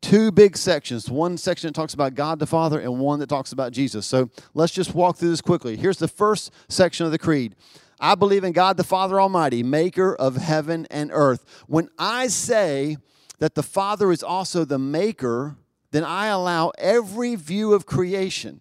two 0.00 0.30
big 0.30 0.56
sections 0.56 1.10
one 1.10 1.36
section 1.36 1.68
that 1.68 1.74
talks 1.74 1.94
about 1.94 2.14
God 2.14 2.38
the 2.38 2.46
Father, 2.46 2.78
and 2.78 2.98
one 2.98 3.18
that 3.20 3.28
talks 3.28 3.52
about 3.52 3.72
Jesus. 3.72 4.06
So 4.06 4.30
let's 4.54 4.72
just 4.72 4.94
walk 4.94 5.16
through 5.16 5.30
this 5.30 5.40
quickly. 5.40 5.76
Here's 5.76 5.98
the 5.98 6.08
first 6.08 6.52
section 6.68 7.06
of 7.06 7.12
the 7.12 7.18
Creed. 7.18 7.56
I 8.00 8.14
believe 8.14 8.44
in 8.44 8.52
God 8.52 8.76
the 8.76 8.84
Father 8.84 9.20
Almighty, 9.20 9.64
maker 9.64 10.14
of 10.14 10.36
heaven 10.36 10.86
and 10.90 11.10
earth. 11.12 11.44
When 11.66 11.88
I 11.98 12.28
say 12.28 12.98
that 13.38 13.54
the 13.54 13.62
Father 13.62 14.10
is 14.12 14.22
also 14.22 14.64
the 14.64 14.78
maker, 14.78 15.56
then 15.90 16.04
I 16.04 16.26
allow 16.26 16.72
every 16.78 17.34
view 17.34 17.72
of 17.72 17.86
creation 17.86 18.60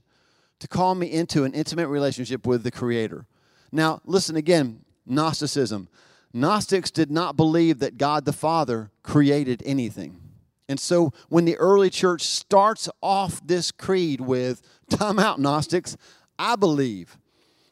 to 0.59 0.67
call 0.67 0.95
me 0.95 1.11
into 1.11 1.43
an 1.43 1.53
intimate 1.53 1.87
relationship 1.87 2.47
with 2.47 2.63
the 2.63 2.71
Creator. 2.71 3.25
Now, 3.71 4.01
listen 4.05 4.35
again 4.35 4.83
Gnosticism. 5.05 5.87
Gnostics 6.33 6.91
did 6.91 7.09
not 7.09 7.37
believe 7.37 7.79
that 7.79 7.97
God 7.97 8.25
the 8.25 8.33
Father 8.33 8.91
created 9.03 9.63
anything. 9.65 10.21
And 10.69 10.79
so 10.79 11.13
when 11.29 11.45
the 11.45 11.57
early 11.57 11.89
church 11.89 12.23
starts 12.23 12.89
off 13.01 13.45
this 13.45 13.71
creed 13.71 14.19
with, 14.19 14.61
time 14.89 15.17
out, 15.17 15.39
Gnostics, 15.39 15.95
I 16.37 16.55
believe 16.55 17.17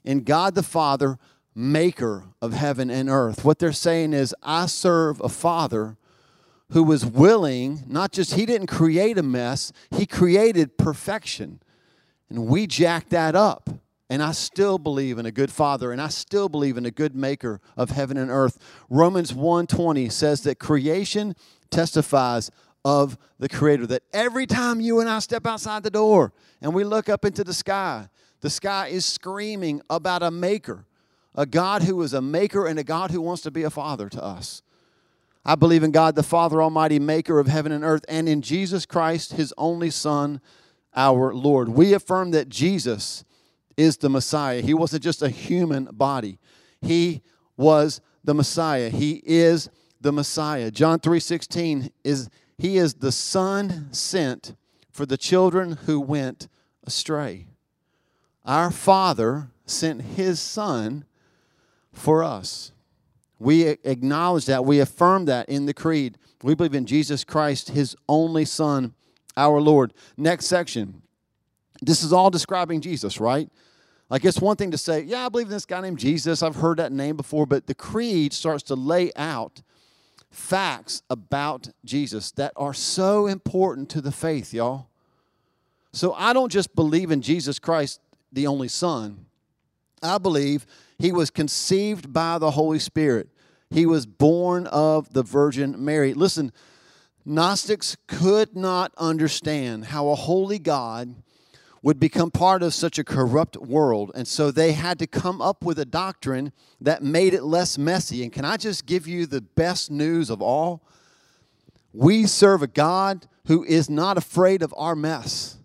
in 0.04 0.24
God 0.24 0.56
the 0.56 0.64
Father, 0.64 1.18
maker 1.54 2.26
of 2.42 2.54
heaven 2.54 2.90
and 2.90 3.10
earth. 3.10 3.44
What 3.44 3.60
they're 3.60 3.72
saying 3.72 4.14
is, 4.14 4.36
I 4.44 4.66
serve 4.66 5.22
a 5.22 5.30
Father 5.30 5.98
who 6.72 6.84
was 6.84 7.06
willing, 7.06 7.84
not 7.88 8.12
just, 8.12 8.34
he 8.34 8.46
didn't 8.46 8.68
create 8.68 9.18
a 9.18 9.24
mess, 9.24 9.72
he 9.92 10.06
created 10.06 10.78
perfection. 10.78 11.62
And 12.30 12.48
we 12.48 12.68
jacked 12.68 13.12
that 13.12 13.36
up. 13.36 13.70
And 14.10 14.22
I 14.22 14.34
still 14.34 14.78
believe 14.78 15.18
in 15.18 15.26
a 15.26 15.32
good 15.32 15.52
father 15.52 15.92
and 15.92 16.00
I 16.00 16.10
still 16.10 16.48
believe 16.48 16.78
in 16.78 16.86
a 16.86 16.92
good 16.92 17.16
maker 17.16 17.60
of 17.76 17.90
heaven 17.90 18.18
and 18.18 18.30
earth. 18.30 18.60
Romans 18.88 19.34
1:20 19.34 20.12
says 20.12 20.42
that 20.42 20.60
creation 20.60 21.36
testifies 21.72 22.52
of 22.84 23.18
the 23.40 23.50
creator 23.50 23.88
that 23.88 24.04
every 24.14 24.46
time 24.46 24.80
you 24.80 25.00
and 25.00 25.10
I 25.10 25.18
step 25.20 25.48
outside 25.48 25.82
the 25.82 25.90
door 25.90 26.34
and 26.62 26.74
we 26.74 26.84
look 26.84 27.10
up 27.10 27.26
into 27.26 27.44
the 27.44 27.54
sky, 27.54 28.10
the 28.42 28.50
sky 28.52 28.90
is 28.90 29.06
screaming 29.06 29.82
about 29.90 30.22
a 30.22 30.30
maker, 30.30 30.86
a 31.34 31.48
God 31.48 31.82
who 31.82 32.00
is 32.04 32.14
a 32.14 32.22
maker 32.22 32.68
and 32.68 32.78
a 32.78 32.84
God 32.84 33.10
who 33.10 33.22
wants 33.22 33.42
to 33.42 33.50
be 33.50 33.64
a 33.64 33.72
father 33.72 34.08
to 34.10 34.24
us. 34.24 34.62
I 35.46 35.54
believe 35.54 35.84
in 35.84 35.92
God 35.92 36.16
the 36.16 36.24
Father 36.24 36.62
Almighty, 36.62 36.98
maker 36.98 37.40
of 37.40 37.48
heaven 37.48 37.72
and 37.72 37.84
earth, 37.84 38.04
and 38.10 38.28
in 38.28 38.42
Jesus 38.42 38.86
Christ, 38.86 39.34
his 39.34 39.54
only 39.58 39.92
Son, 39.92 40.42
our 40.96 41.36
Lord. 41.36 41.70
We 41.70 41.94
affirm 41.94 42.32
that 42.32 42.50
Jesus 42.50 43.24
is 43.78 43.98
the 43.98 44.10
Messiah. 44.10 44.62
He 44.62 44.74
wasn't 44.74 45.04
just 45.04 45.22
a 45.22 45.30
human 45.30 45.86
body. 45.92 46.40
He 46.82 47.22
was 47.58 48.02
the 48.24 48.34
Messiah. 48.34 48.90
He 48.90 49.22
is 49.24 49.70
the 50.02 50.12
Messiah. 50.12 50.72
John 50.72 51.00
3:16 51.00 51.92
is 52.04 52.30
he 52.58 52.78
is 52.78 52.96
the 52.96 53.12
son 53.12 53.90
sent 53.92 54.56
for 54.90 55.06
the 55.06 55.18
children 55.18 55.74
who 55.86 56.00
went 56.00 56.48
astray. 56.86 57.48
Our 58.46 58.72
Father 58.72 59.50
sent 59.66 60.02
his 60.02 60.40
son 60.40 61.06
for 61.92 62.24
us. 62.24 62.72
We 63.40 63.64
acknowledge 63.64 64.46
that. 64.46 64.66
We 64.66 64.80
affirm 64.80 65.26
that 65.26 65.50
in 65.50 65.66
the 65.66 65.74
creed. 65.74 66.18
We 66.42 66.56
believe 66.56 66.74
in 66.74 66.86
Jesus 66.86 67.24
Christ, 67.24 67.70
his 67.70 67.96
only 68.08 68.46
son, 68.46 68.94
our 69.36 69.60
Lord. 69.60 69.94
Next 70.18 70.46
section. 70.46 71.02
This 71.82 72.04
is 72.04 72.14
all 72.14 72.30
describing 72.30 72.82
Jesus, 72.82 73.20
right? 73.20 73.50
Like 74.10 74.24
it's 74.24 74.40
one 74.40 74.56
thing 74.56 74.72
to 74.72 74.78
say, 74.78 75.02
yeah, 75.02 75.26
I 75.26 75.30
believe 75.30 75.48
in 75.48 75.54
this 75.54 75.66
guy 75.66 75.82
named 75.82 76.00
Jesus. 76.00 76.44
I've 76.44 76.56
heard 76.56 76.78
that 76.78 76.92
name 76.92 77.18
before, 77.18 77.46
but 77.46 77.68
the 77.68 77.76
creed 77.76 78.34
starts 78.34 78.64
to 78.64 78.76
lay 78.76 79.12
out 79.16 79.62
facts 80.30 81.02
about 81.10 81.70
Jesus 81.84 82.32
that 82.34 82.54
are 82.56 82.74
so 82.74 83.28
important 83.28 83.90
to 83.90 84.02
the 84.02 84.12
faith, 84.12 84.54
y'all. 84.54 84.88
So 85.92 86.14
I 86.14 86.34
don't 86.34 86.52
just 86.52 86.76
believe 86.76 87.10
in 87.10 87.22
Jesus 87.22 87.58
Christ, 87.58 88.02
the 88.32 88.48
only 88.48 88.68
Son. 88.68 89.26
I 90.04 90.18
believe 90.18 90.66
he 90.98 91.12
was 91.12 91.30
conceived 91.30 92.12
by 92.14 92.38
the 92.38 92.52
Holy 92.52 92.80
Spirit. 92.80 93.30
He 93.70 93.86
was 93.86 94.06
born 94.06 94.68
of 94.68 95.14
the 95.14 95.24
Virgin 95.24 95.84
Mary. 95.84 96.14
Listen, 96.14 96.52
Gnostics 97.26 97.98
could 98.08 98.56
not 98.56 98.94
understand 98.98 99.86
how 99.86 100.10
a 100.10 100.16
holy 100.16 100.60
God 100.60 101.16
would 101.82 102.00
become 102.00 102.32
part 102.32 102.64
of 102.64 102.74
such 102.74 102.98
a 102.98 103.04
corrupt 103.04 103.58
world. 103.58 104.12
And 104.16 104.28
so 104.28 104.50
they 104.50 104.72
had 104.72 104.98
to 105.00 105.08
come 105.08 105.42
up 105.42 105.64
with 105.64 105.78
a 105.78 105.86
doctrine 105.86 106.52
that 106.82 107.04
made 107.04 107.34
it 107.34 107.44
less 107.44 107.78
messy. 107.78 108.24
And 108.24 108.32
can 108.32 108.46
I 108.46 108.58
just 108.58 108.86
give 108.86 109.08
you 109.08 109.26
the 109.26 109.42
best 109.42 109.92
news 109.92 110.30
of 110.30 110.42
all? 110.42 110.84
We 111.94 112.26
serve 112.26 112.62
a 112.62 112.68
God 112.68 113.28
who 113.48 113.64
is 113.64 113.90
not 113.90 114.18
afraid 114.18 114.64
of 114.64 114.74
our 114.78 114.96
mess. 114.96 115.58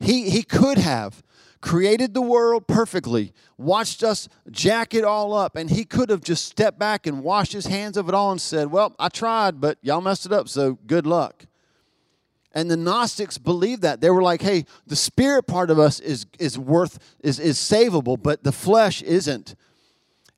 He, 0.00 0.28
he 0.28 0.42
could 0.42 0.78
have 0.78 1.22
created 1.64 2.12
the 2.12 2.20
world 2.20 2.66
perfectly, 2.66 3.32
watched 3.56 4.04
us 4.04 4.28
jack 4.50 4.92
it 4.92 5.02
all 5.02 5.32
up, 5.32 5.56
and 5.56 5.70
he 5.70 5.82
could 5.82 6.10
have 6.10 6.20
just 6.20 6.44
stepped 6.44 6.78
back 6.78 7.06
and 7.06 7.22
washed 7.22 7.54
his 7.54 7.64
hands 7.64 7.96
of 7.96 8.06
it 8.06 8.14
all 8.14 8.30
and 8.30 8.40
said, 8.40 8.70
Well, 8.70 8.94
I 8.98 9.08
tried, 9.08 9.62
but 9.62 9.78
y'all 9.80 10.02
messed 10.02 10.26
it 10.26 10.32
up, 10.32 10.46
so 10.46 10.78
good 10.86 11.06
luck. 11.06 11.46
And 12.52 12.70
the 12.70 12.76
Gnostics 12.76 13.38
believed 13.38 13.80
that. 13.80 14.02
They 14.02 14.10
were 14.10 14.22
like, 14.22 14.42
hey, 14.42 14.66
the 14.86 14.94
spirit 14.94 15.44
part 15.44 15.70
of 15.70 15.78
us 15.78 15.98
is, 15.98 16.26
is 16.38 16.56
worth, 16.56 17.16
is, 17.20 17.40
is 17.40 17.56
savable, 17.56 18.22
but 18.22 18.44
the 18.44 18.52
flesh 18.52 19.02
isn't. 19.02 19.56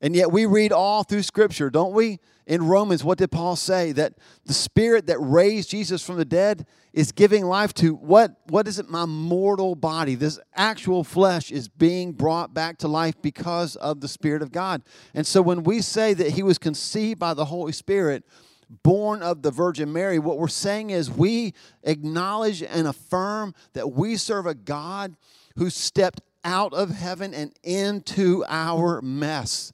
And 0.01 0.17
yet 0.17 0.33
we 0.33 0.47
read 0.47 0.73
all 0.73 1.03
through 1.03 1.25
Scripture, 1.25 1.69
don't 1.69 1.93
we? 1.93 2.21
In 2.47 2.63
Romans, 2.67 3.03
what 3.03 3.19
did 3.19 3.33
Paul 3.33 3.57
say? 3.57 3.91
That 3.93 4.15
the 4.45 4.55
spirit 4.55 5.09
that 5.09 5.19
raised 5.19 5.71
Jesus 5.71 6.05
from 6.05 6.17
the 6.17 6.25
dead 6.25 6.65
is 6.93 7.11
giving 7.11 7.45
life 7.45 7.75
to 7.75 7.95
what? 7.95 8.37
What 8.49 8.69
is 8.69 8.79
it? 8.79 8.89
My 8.89 9.05
mortal 9.05 9.75
body. 9.75 10.15
This 10.15 10.39
actual 10.55 11.03
flesh 11.03 11.51
is 11.51 11.69
being 11.69 12.13
brought 12.13 12.55
back 12.55 12.79
to 12.79 12.89
life 12.89 13.21
because 13.21 13.75
of 13.77 14.01
the 14.01 14.09
Spirit 14.09 14.43
of 14.43 14.53
God. 14.53 14.83
And 15.13 15.27
so 15.27 15.43
when 15.43 15.65
we 15.65 15.81
say 15.81 16.15
that 16.15 16.31
he 16.31 16.45
was 16.45 16.57
conceived 16.57 17.19
by 17.19 17.35
the 17.35 17.47
Holy 17.47 17.73
Spirit, 17.73 18.25
born 18.83 19.23
of 19.23 19.43
the 19.43 19.51
Virgin 19.51 19.93
Mary, 19.93 20.21
what 20.21 20.39
we're 20.39 20.47
saying 20.47 20.91
is 20.91 21.11
we 21.11 21.53
acknowledge 21.83 22.63
and 22.63 22.87
affirm 22.87 23.55
that 23.73 23.93
we 23.93 24.17
serve 24.17 24.47
a 24.47 24.55
God 24.55 25.17
who 25.57 25.69
stepped 25.69 26.21
out 26.45 26.73
of 26.73 26.91
heaven 26.91 27.35
and 27.35 27.53
into 27.65 28.45
our 28.49 29.03
mess 29.03 29.73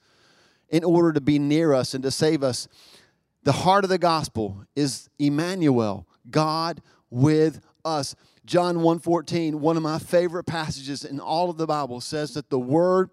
in 0.72 0.82
order 0.82 1.12
to 1.12 1.20
be 1.20 1.38
near 1.38 1.72
us 1.72 1.94
and 1.94 2.02
to 2.02 2.10
save 2.10 2.42
us. 2.42 2.66
The 3.44 3.52
heart 3.52 3.84
of 3.84 3.90
the 3.90 3.98
gospel 3.98 4.64
is 4.74 5.08
Emmanuel, 5.18 6.08
God 6.30 6.80
with 7.10 7.60
us. 7.84 8.16
John 8.44 8.78
1:14, 8.78 9.56
one 9.56 9.76
of 9.76 9.82
my 9.82 9.98
favorite 9.98 10.44
passages 10.44 11.04
in 11.04 11.20
all 11.20 11.50
of 11.50 11.58
the 11.58 11.66
Bible 11.66 12.00
says 12.00 12.34
that 12.34 12.50
the 12.50 12.58
word 12.58 13.10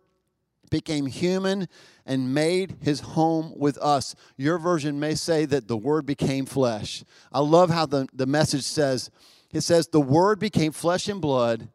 became 0.71 1.07
human 1.07 1.67
and 2.05 2.33
made 2.33 2.77
his 2.81 2.99
home 2.99 3.53
with 3.55 3.77
us. 3.79 4.15
Your 4.37 4.57
version 4.57 4.99
may 4.99 5.15
say 5.15 5.45
that 5.45 5.67
the 5.67 5.77
word 5.77 6.05
became 6.05 6.45
flesh. 6.45 7.03
I 7.31 7.39
love 7.39 7.69
how 7.69 7.85
the, 7.85 8.07
the 8.13 8.27
message 8.27 8.63
says, 8.63 9.09
it 9.51 9.61
says, 9.61 9.87
the 9.87 10.01
word 10.01 10.39
became 10.39 10.71
flesh 10.71 11.07
and 11.07 11.19
blood 11.19 11.69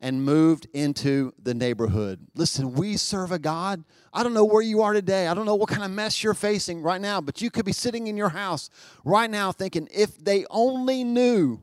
and 0.00 0.24
moved 0.24 0.66
into 0.72 1.32
the 1.42 1.52
neighborhood. 1.52 2.26
Listen, 2.34 2.72
we 2.72 2.96
serve 2.96 3.32
a 3.32 3.38
God. 3.38 3.84
I 4.12 4.22
don't 4.22 4.32
know 4.32 4.44
where 4.44 4.62
you 4.62 4.80
are 4.82 4.94
today. 4.94 5.26
I 5.26 5.34
don't 5.34 5.44
know 5.44 5.54
what 5.54 5.68
kind 5.68 5.84
of 5.84 5.90
mess 5.90 6.24
you're 6.24 6.32
facing 6.34 6.80
right 6.80 7.00
now, 7.00 7.20
but 7.20 7.42
you 7.42 7.50
could 7.50 7.66
be 7.66 7.72
sitting 7.72 8.06
in 8.06 8.16
your 8.16 8.30
house 8.30 8.70
right 9.04 9.30
now 9.30 9.52
thinking, 9.52 9.88
if 9.92 10.16
they 10.18 10.46
only 10.48 11.04
knew 11.04 11.62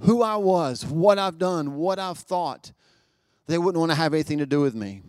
who 0.00 0.22
I 0.22 0.36
was, 0.36 0.86
what 0.86 1.18
I've 1.18 1.38
done, 1.38 1.74
what 1.74 1.98
I've 1.98 2.18
thought, 2.18 2.72
they 3.48 3.58
wouldn't 3.58 3.80
want 3.80 3.90
to 3.90 3.96
have 3.96 4.14
anything 4.14 4.38
to 4.38 4.46
do 4.46 4.60
with 4.60 4.74
me. 4.74 5.02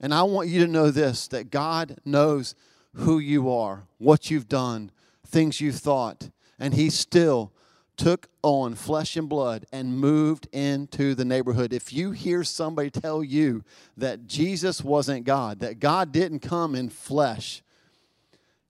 And 0.00 0.12
I 0.12 0.24
want 0.24 0.48
you 0.48 0.60
to 0.60 0.70
know 0.70 0.90
this 0.90 1.28
that 1.28 1.50
God 1.50 1.98
knows 2.04 2.56
who 2.94 3.18
you 3.18 3.50
are, 3.50 3.86
what 3.98 4.30
you've 4.30 4.48
done, 4.48 4.90
things 5.26 5.60
you've 5.60 5.76
thought, 5.76 6.30
and 6.58 6.74
He 6.74 6.90
still 6.90 7.52
took 7.96 8.28
on 8.42 8.74
flesh 8.74 9.16
and 9.16 9.28
blood 9.28 9.66
and 9.72 9.98
moved 9.98 10.48
into 10.52 11.14
the 11.14 11.24
neighborhood. 11.24 11.72
If 11.72 11.92
you 11.92 12.10
hear 12.10 12.44
somebody 12.44 12.90
tell 12.90 13.22
you 13.22 13.64
that 13.96 14.26
Jesus 14.26 14.82
wasn't 14.82 15.24
God, 15.24 15.60
that 15.60 15.80
God 15.80 16.12
didn't 16.12 16.40
come 16.40 16.74
in 16.74 16.88
flesh, 16.88 17.62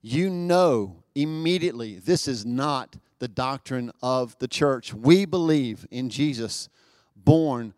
you 0.03 0.29
know 0.29 1.03
immediately 1.15 1.97
this 1.97 2.29
is 2.29 2.45
not 2.45 2.97
the 3.19 3.29
doctrine 3.29 3.91
of 4.03 4.39
the 4.39 4.49
church. 4.49 4.93
We 4.93 5.25
believe 5.25 5.87
in 5.91 6.11
Jesus, 6.11 6.69
born 7.17 7.73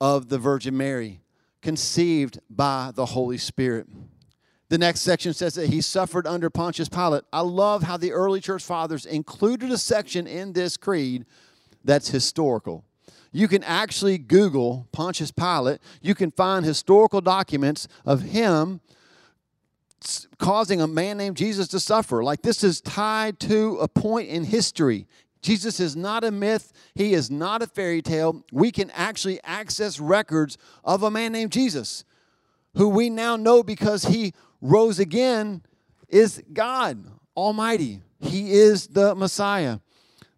of 0.00 0.28
the 0.28 0.38
Virgin 0.38 0.76
Mary, 0.76 1.20
conceived 1.60 2.38
by 2.48 2.92
the 2.94 3.06
Holy 3.06 3.38
Spirit. 3.38 3.86
The 4.68 4.78
next 4.78 5.00
section 5.00 5.32
says 5.32 5.54
that 5.54 5.70
he 5.70 5.80
suffered 5.80 6.26
under 6.26 6.50
Pontius 6.50 6.88
Pilate. 6.88 7.24
I 7.32 7.40
love 7.40 7.82
how 7.82 7.96
the 7.96 8.12
early 8.12 8.40
church 8.40 8.62
fathers 8.62 9.06
included 9.06 9.70
a 9.70 9.78
section 9.78 10.26
in 10.26 10.52
this 10.52 10.76
creed 10.76 11.24
that's 11.84 12.08
historical. 12.08 12.84
You 13.32 13.48
can 13.48 13.64
actually 13.64 14.18
Google 14.18 14.86
Pontius 14.92 15.30
Pilate. 15.30 15.80
You 16.02 16.14
can 16.14 16.30
find 16.30 16.64
historical 16.64 17.20
documents 17.20 17.88
of 18.04 18.22
him 18.22 18.80
causing 20.38 20.80
a 20.80 20.86
man 20.86 21.16
named 21.16 21.36
Jesus 21.36 21.68
to 21.68 21.80
suffer. 21.80 22.22
Like 22.22 22.42
this 22.42 22.62
is 22.62 22.80
tied 22.80 23.40
to 23.40 23.78
a 23.78 23.88
point 23.88 24.28
in 24.28 24.44
history. 24.44 25.06
Jesus 25.40 25.80
is 25.80 25.96
not 25.96 26.24
a 26.24 26.30
myth, 26.30 26.72
he 26.94 27.14
is 27.14 27.30
not 27.30 27.62
a 27.62 27.66
fairy 27.66 28.02
tale. 28.02 28.44
We 28.52 28.70
can 28.70 28.90
actually 28.90 29.40
access 29.44 30.00
records 30.00 30.58
of 30.84 31.02
a 31.02 31.10
man 31.10 31.32
named 31.32 31.52
Jesus, 31.52 32.04
who 32.74 32.88
we 32.88 33.08
now 33.08 33.36
know 33.36 33.62
because 33.62 34.04
he 34.04 34.34
rose 34.60 34.98
again 34.98 35.62
is 36.08 36.42
God 36.52 37.04
Almighty. 37.36 38.02
He 38.20 38.52
is 38.52 38.88
the 38.88 39.14
Messiah. 39.14 39.78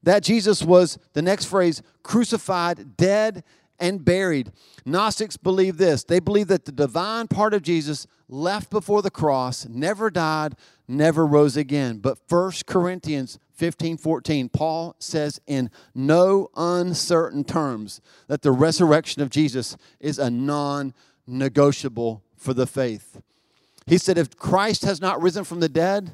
That 0.02 0.22
Jesus 0.22 0.62
was, 0.62 0.98
the 1.12 1.22
next 1.22 1.46
phrase, 1.46 1.82
crucified, 2.02 2.96
dead, 2.96 3.44
and 3.78 4.04
buried. 4.04 4.52
Gnostics 4.84 5.36
believe 5.36 5.78
this. 5.78 6.04
They 6.04 6.20
believe 6.20 6.48
that 6.48 6.66
the 6.66 6.72
divine 6.72 7.28
part 7.28 7.54
of 7.54 7.62
Jesus 7.62 8.06
left 8.28 8.70
before 8.70 9.02
the 9.02 9.10
cross, 9.10 9.66
never 9.66 10.10
died, 10.10 10.54
never 10.86 11.26
rose 11.26 11.56
again. 11.56 11.98
But 11.98 12.18
1 12.28 12.52
Corinthians 12.66 13.38
15 13.54 13.96
14, 13.96 14.48
Paul 14.48 14.94
says 14.98 15.40
in 15.46 15.70
no 15.94 16.48
uncertain 16.56 17.44
terms 17.44 18.00
that 18.28 18.42
the 18.42 18.52
resurrection 18.52 19.22
of 19.22 19.30
Jesus 19.30 19.76
is 19.98 20.18
a 20.18 20.30
non 20.30 20.94
negotiable 21.26 22.22
for 22.36 22.54
the 22.54 22.66
faith. 22.66 23.20
He 23.90 23.98
said, 23.98 24.18
If 24.18 24.36
Christ 24.36 24.84
has 24.84 25.00
not 25.00 25.20
risen 25.20 25.42
from 25.42 25.58
the 25.58 25.68
dead, 25.68 26.12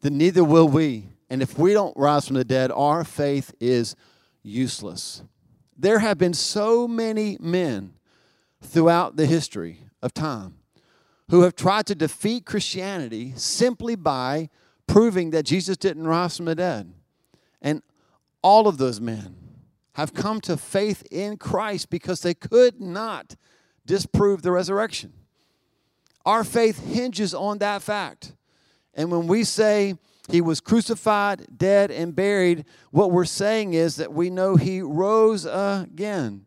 then 0.00 0.16
neither 0.16 0.44
will 0.44 0.68
we. 0.68 1.08
And 1.28 1.42
if 1.42 1.58
we 1.58 1.72
don't 1.72 1.96
rise 1.96 2.28
from 2.28 2.36
the 2.36 2.44
dead, 2.44 2.70
our 2.70 3.02
faith 3.02 3.52
is 3.58 3.96
useless. 4.44 5.24
There 5.76 5.98
have 5.98 6.18
been 6.18 6.34
so 6.34 6.86
many 6.86 7.36
men 7.40 7.94
throughout 8.62 9.16
the 9.16 9.26
history 9.26 9.80
of 10.00 10.14
time 10.14 10.54
who 11.30 11.42
have 11.42 11.56
tried 11.56 11.86
to 11.86 11.96
defeat 11.96 12.46
Christianity 12.46 13.32
simply 13.34 13.96
by 13.96 14.48
proving 14.86 15.30
that 15.30 15.46
Jesus 15.46 15.76
didn't 15.76 16.06
rise 16.06 16.36
from 16.36 16.46
the 16.46 16.54
dead. 16.54 16.92
And 17.60 17.82
all 18.40 18.68
of 18.68 18.78
those 18.78 19.00
men 19.00 19.34
have 19.94 20.14
come 20.14 20.40
to 20.42 20.56
faith 20.56 21.04
in 21.10 21.38
Christ 21.38 21.90
because 21.90 22.20
they 22.20 22.34
could 22.34 22.80
not 22.80 23.34
disprove 23.84 24.42
the 24.42 24.52
resurrection. 24.52 25.14
Our 26.24 26.44
faith 26.44 26.84
hinges 26.84 27.34
on 27.34 27.58
that 27.58 27.82
fact. 27.82 28.32
And 28.94 29.10
when 29.10 29.26
we 29.26 29.44
say 29.44 29.94
he 30.28 30.40
was 30.40 30.60
crucified, 30.60 31.46
dead, 31.56 31.90
and 31.90 32.14
buried, 32.14 32.64
what 32.90 33.10
we're 33.10 33.24
saying 33.24 33.74
is 33.74 33.96
that 33.96 34.12
we 34.12 34.30
know 34.30 34.56
he 34.56 34.80
rose 34.82 35.46
again. 35.46 36.46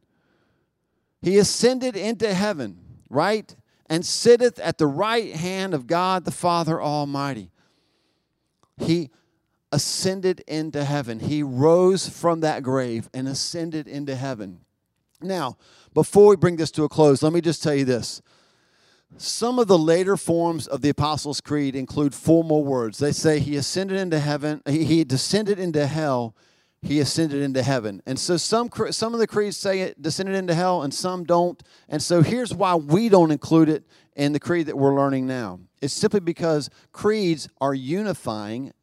He 1.22 1.38
ascended 1.38 1.96
into 1.96 2.34
heaven, 2.34 2.78
right? 3.10 3.56
And 3.88 4.06
sitteth 4.06 4.60
at 4.60 4.78
the 4.78 4.88
right 4.88 5.36
hand 5.36 5.74
of 5.74 5.88
God 5.88 6.26
the 6.26 6.32
Father 6.32 6.82
Almighty. 6.82 7.50
He 8.78 9.10
ascended 9.72 10.44
into 10.48 10.84
heaven. 10.84 11.20
He 11.20 11.44
rose 11.44 12.08
from 12.08 12.42
that 12.42 12.62
grave 12.62 13.10
and 13.14 13.28
ascended 13.28 13.88
into 13.88 14.16
heaven. 14.16 14.60
Now, 15.22 15.58
before 15.94 16.28
we 16.28 16.36
bring 16.36 16.58
this 16.58 16.72
to 16.72 16.84
a 16.84 16.90
close, 16.90 17.24
let 17.24 17.34
me 17.34 17.42
just 17.42 17.64
tell 17.64 17.74
you 17.74 17.86
this. 17.86 18.22
Some 19.18 19.60
of 19.60 19.68
the 19.68 19.78
later 19.78 20.18
forms 20.18 20.68
of 20.68 20.82
the 20.82 20.90
Apostles' 20.90 21.42
Creed 21.42 21.76
include 21.76 22.14
four 22.14 22.44
more 22.44 22.64
words. 22.64 22.98
They 22.98 23.12
say 23.12 23.40
he 23.40 23.56
ascended 23.56 23.98
into 23.98 24.20
heaven, 24.20 24.62
he 24.66 25.04
descended 25.04 25.60
into 25.60 25.88
hell, 25.88 26.36
he 26.84 27.00
ascended 27.00 27.42
into 27.42 27.64
heaven. 27.64 28.02
And 28.06 28.20
so 28.20 28.38
some 28.38 28.70
some 28.92 29.14
of 29.14 29.20
the 29.20 29.28
creeds 29.28 29.56
say 29.56 29.82
it 29.82 30.02
descended 30.02 30.36
into 30.36 30.54
hell 30.54 30.84
and 30.84 30.94
some 30.94 31.24
don't. 31.24 31.62
And 31.88 32.02
so 32.02 32.22
here's 32.22 32.54
why 32.54 32.76
we 32.76 33.08
don't 33.08 33.32
include 33.32 33.70
it 33.70 33.84
in 34.16 34.34
the 34.34 34.40
creed 34.40 34.66
that 34.68 34.78
we're 34.78 34.96
learning 34.96 35.26
now. 35.26 35.60
It's 35.82 35.94
simply 35.94 36.20
because 36.20 36.70
creeds 36.92 37.48
are 37.62 37.74
unifying. 37.74 38.74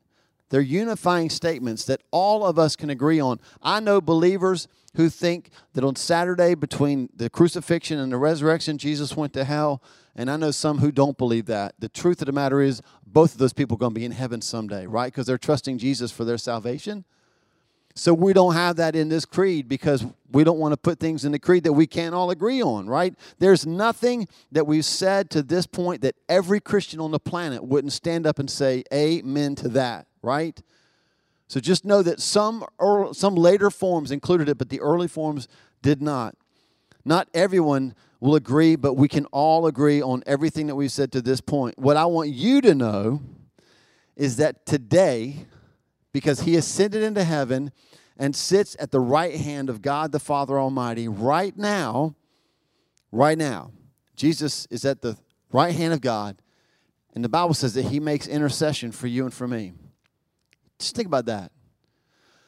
They're 0.49 0.61
unifying 0.61 1.31
statements 1.31 1.85
that 1.85 2.03
all 2.11 2.45
of 2.45 2.59
us 2.59 2.75
can 2.75 2.91
agree 2.91 3.21
on. 3.21 3.39
I 3.63 3.81
know 3.81 4.01
believers 4.01 4.67
who 4.95 5.09
think 5.09 5.51
that 5.75 5.85
on 5.85 5.95
Saturday 5.95 6.55
between 6.55 7.11
the 7.15 7.31
crucifixion 7.31 7.99
and 7.99 8.11
the 8.11 8.17
resurrection 8.17 8.79
Jesus 8.79 9.17
went 9.17 9.33
to 9.35 9.45
hell 9.45 9.83
and 10.17 10.31
I 10.31 10.37
know 10.37 10.51
some 10.51 10.79
who 10.79 10.91
don't 10.93 11.17
believe 11.17 11.47
that. 11.47 11.75
The 11.79 11.89
truth 11.89 12.21
of 12.23 12.27
the 12.27 12.33
matter 12.33 12.61
is, 12.61 12.83
both 13.07 13.33
of 13.33 13.39
those 13.39 13.53
people 13.53 13.77
are 13.77 13.79
going 13.79 13.95
to 13.95 13.99
be 13.99 14.05
in 14.05 14.13
heaven 14.13 14.41
someday, 14.41 14.87
right? 14.87 15.13
Because 15.13 15.27
they're 15.27 15.39
trusting 15.39 15.79
Jesus 15.79 16.13
for 16.13 16.25
their 16.25 16.39
salvation. 16.39 17.05
So 17.95 18.15
we 18.15 18.33
don't 18.33 18.55
have 18.55 18.77
that 18.77 18.95
in 18.95 19.09
this 19.09 19.25
creed 19.25 19.69
because 19.69 20.07
we 20.31 20.45
don't 20.45 20.59
want 20.59 20.73
to 20.73 20.77
put 20.77 21.01
things 21.01 21.25
in 21.25 21.33
the 21.33 21.39
creed 21.39 21.65
that 21.65 21.73
we 21.73 21.87
can't 21.87 22.15
all 22.15 22.31
agree 22.31 22.63
on, 22.63 22.87
right? 22.87 23.15
There's 23.39 23.67
nothing 23.67 24.29
that 24.53 24.67
we've 24.67 24.85
said 24.85 25.29
to 25.31 25.43
this 25.43 25.67
point 25.67 26.03
that 26.03 26.15
every 26.29 26.61
Christian 26.61 27.01
on 27.01 27.11
the 27.11 27.19
planet 27.19 27.65
wouldn't 27.65 27.93
stand 27.93 28.27
up 28.27 28.39
and 28.39 28.49
say 28.49 28.85
amen 28.93 29.57
to 29.57 29.69
that, 29.71 30.07
right? 30.23 30.63
So 31.49 31.59
just 31.59 31.85
know 31.85 32.01
that 32.03 32.21
some 32.21 32.65
early, 32.79 33.13
some 33.13 33.35
later 33.35 33.71
forms 33.71 34.13
included 34.13 34.49
it, 34.49 34.57
but 34.57 34.69
the 34.69 34.81
early 34.81 35.09
forms 35.09 35.49
did 35.83 36.01
not. 36.01 36.37
Not 37.05 37.29
everyone 37.35 37.95
will 38.21 38.35
agree, 38.35 38.77
but 38.77 38.95
we 38.95 39.09
can 39.09 39.25
all 39.27 39.67
agree 39.67 40.03
on 40.03 40.23
everything 40.27 40.67
that 40.67 40.77
we've 40.77 40.93
said 40.93 41.11
to 41.13 41.23
this 41.23 41.41
point. 41.41 41.79
What 41.79 41.97
I 41.97 42.05
want 42.05 42.29
you 42.29 42.61
to 42.61 42.75
know 42.75 43.23
is 44.15 44.37
that 44.37 44.67
today, 44.67 45.47
because 46.13 46.41
he 46.41 46.57
ascended 46.57 47.03
into 47.03 47.25
heaven 47.25 47.73
and 48.19 48.37
sits 48.37 48.77
at 48.79 48.91
the 48.91 49.01
right 49.01 49.35
hand 49.35 49.71
of 49.71 49.81
God 49.81 50.13
the 50.13 50.21
Father 50.21 50.61
Almighty, 50.61 51.09
right 51.09 51.57
now, 51.57 52.15
right 53.11 53.39
now, 53.39 53.73
Jesus 54.17 54.67
is 54.71 54.85
at 54.85 55.01
the 55.01 55.17
right 55.51 55.75
hand 55.75 55.95
of 55.95 56.03
God, 56.03 56.37
and 57.15 57.25
the 57.25 57.29
Bible 57.31 57.55
says 57.55 57.73
that 57.75 57.87
he 57.87 57.99
makes 57.99 58.27
intercession 58.27 58.93
for 58.93 59.07
you 59.07 59.25
and 59.25 59.33
for 59.33 59.49
me. 59.49 59.73
Just 60.79 60.95
think 60.95 61.07
about 61.09 61.25
that. 61.27 61.51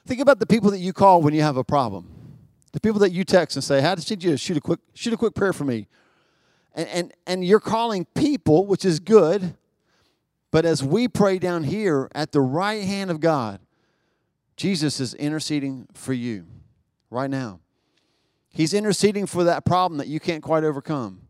Think 0.06 0.20
about 0.20 0.38
the 0.38 0.46
people 0.46 0.70
that 0.72 0.78
you 0.78 0.92
call 0.92 1.22
when 1.22 1.32
you 1.32 1.42
have 1.42 1.56
a 1.56 1.64
problem. 1.64 2.21
The 2.72 2.80
people 2.80 3.00
that 3.00 3.12
you 3.12 3.24
text 3.24 3.56
and 3.56 3.62
say, 3.62 3.80
"How 3.80 3.94
did 3.94 4.24
you 4.24 4.36
shoot 4.36 4.56
a 4.56 4.60
quick 4.60 4.80
shoot 4.94 5.12
a 5.12 5.16
quick 5.16 5.34
prayer 5.34 5.52
for 5.52 5.64
me?" 5.64 5.88
And 6.74 6.88
and 6.88 7.14
and 7.26 7.44
you're 7.44 7.60
calling 7.60 8.06
people, 8.14 8.66
which 8.66 8.84
is 8.84 8.98
good. 8.98 9.56
But 10.50 10.66
as 10.66 10.82
we 10.82 11.08
pray 11.08 11.38
down 11.38 11.64
here 11.64 12.10
at 12.14 12.32
the 12.32 12.40
right 12.40 12.82
hand 12.82 13.10
of 13.10 13.20
God, 13.20 13.60
Jesus 14.56 15.00
is 15.00 15.14
interceding 15.14 15.86
for 15.94 16.12
you 16.12 16.46
right 17.10 17.30
now. 17.30 17.60
He's 18.50 18.74
interceding 18.74 19.26
for 19.26 19.44
that 19.44 19.64
problem 19.64 19.98
that 19.98 20.08
you 20.08 20.20
can't 20.20 20.42
quite 20.42 20.62
overcome. 20.62 21.22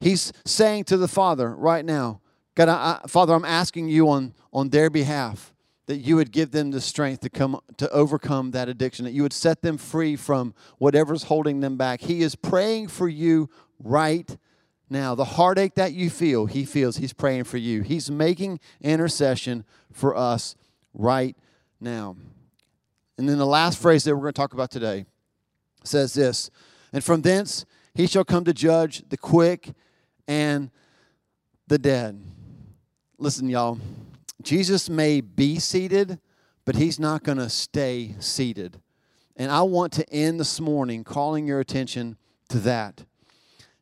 He's 0.00 0.32
saying 0.44 0.84
to 0.84 0.96
the 0.96 1.08
Father 1.08 1.54
right 1.54 1.84
now, 1.84 2.20
God, 2.54 2.68
I, 2.68 3.00
I, 3.02 3.06
Father, 3.08 3.34
I'm 3.34 3.44
asking 3.44 3.88
you 3.88 4.10
on, 4.10 4.34
on 4.52 4.68
their 4.68 4.90
behalf 4.90 5.51
that 5.86 5.96
you 5.96 6.16
would 6.16 6.30
give 6.30 6.52
them 6.52 6.70
the 6.70 6.80
strength 6.80 7.20
to 7.20 7.30
come 7.30 7.58
to 7.76 7.90
overcome 7.90 8.52
that 8.52 8.68
addiction 8.68 9.04
that 9.04 9.12
you 9.12 9.22
would 9.22 9.32
set 9.32 9.62
them 9.62 9.76
free 9.76 10.16
from 10.16 10.54
whatever's 10.78 11.24
holding 11.24 11.60
them 11.60 11.76
back. 11.76 12.00
He 12.00 12.22
is 12.22 12.34
praying 12.36 12.88
for 12.88 13.08
you 13.08 13.50
right 13.82 14.36
now. 14.88 15.14
The 15.14 15.24
heartache 15.24 15.74
that 15.74 15.92
you 15.92 16.08
feel 16.08 16.46
he 16.46 16.64
feels 16.64 16.98
he's 16.98 17.12
praying 17.12 17.44
for 17.44 17.58
you. 17.58 17.82
He's 17.82 18.10
making 18.10 18.60
intercession 18.80 19.64
for 19.92 20.16
us 20.16 20.54
right 20.94 21.36
now. 21.80 22.16
And 23.18 23.28
then 23.28 23.38
the 23.38 23.46
last 23.46 23.78
phrase 23.78 24.04
that 24.04 24.14
we're 24.14 24.22
going 24.22 24.34
to 24.34 24.40
talk 24.40 24.54
about 24.54 24.70
today 24.70 25.04
says 25.84 26.14
this 26.14 26.48
and 26.92 27.02
from 27.02 27.22
thence 27.22 27.66
he 27.94 28.06
shall 28.06 28.24
come 28.24 28.44
to 28.44 28.54
judge 28.54 29.02
the 29.08 29.16
quick 29.16 29.72
and 30.28 30.70
the 31.66 31.78
dead. 31.78 32.22
Listen 33.18 33.48
y'all 33.48 33.78
Jesus 34.40 34.88
may 34.88 35.20
be 35.20 35.58
seated, 35.58 36.18
but 36.64 36.76
he's 36.76 36.98
not 36.98 37.24
going 37.24 37.38
to 37.38 37.50
stay 37.50 38.14
seated. 38.18 38.80
And 39.36 39.50
I 39.50 39.62
want 39.62 39.92
to 39.94 40.08
end 40.12 40.40
this 40.40 40.60
morning 40.60 41.04
calling 41.04 41.46
your 41.46 41.60
attention 41.60 42.16
to 42.48 42.58
that. 42.60 43.04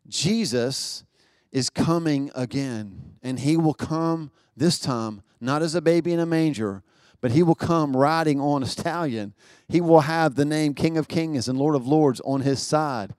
Jesus 0.08 1.04
is 1.52 1.70
coming 1.70 2.30
again, 2.34 3.16
and 3.22 3.38
he 3.40 3.56
will 3.56 3.74
come 3.74 4.30
this 4.56 4.78
time 4.78 5.22
not 5.40 5.62
as 5.62 5.74
a 5.74 5.80
baby 5.80 6.12
in 6.12 6.20
a 6.20 6.26
manger, 6.26 6.82
but 7.20 7.32
he 7.32 7.42
will 7.42 7.54
come 7.54 7.96
riding 7.96 8.40
on 8.40 8.62
a 8.62 8.66
stallion. 8.66 9.34
He 9.68 9.80
will 9.80 10.00
have 10.00 10.34
the 10.34 10.44
name 10.44 10.74
King 10.74 10.96
of 10.96 11.08
Kings 11.08 11.48
and 11.48 11.58
Lord 11.58 11.74
of 11.74 11.86
Lords 11.86 12.20
on 12.24 12.42
his 12.42 12.62
side. 12.62 13.14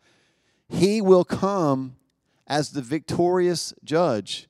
He 0.68 1.02
will 1.02 1.24
come 1.24 1.96
as 2.48 2.72
the 2.72 2.82
victorious 2.82 3.74
judge, 3.84 4.48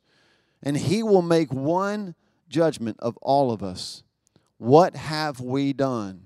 and 0.62 0.78
he 0.78 1.04
will 1.04 1.22
make 1.22 1.52
one 1.52 2.16
judgment 2.52 2.98
of 3.00 3.18
all 3.18 3.52
of 3.52 3.64
us. 3.64 4.04
What 4.58 4.96
have 4.96 5.40
we 5.40 5.74
done 5.74 6.22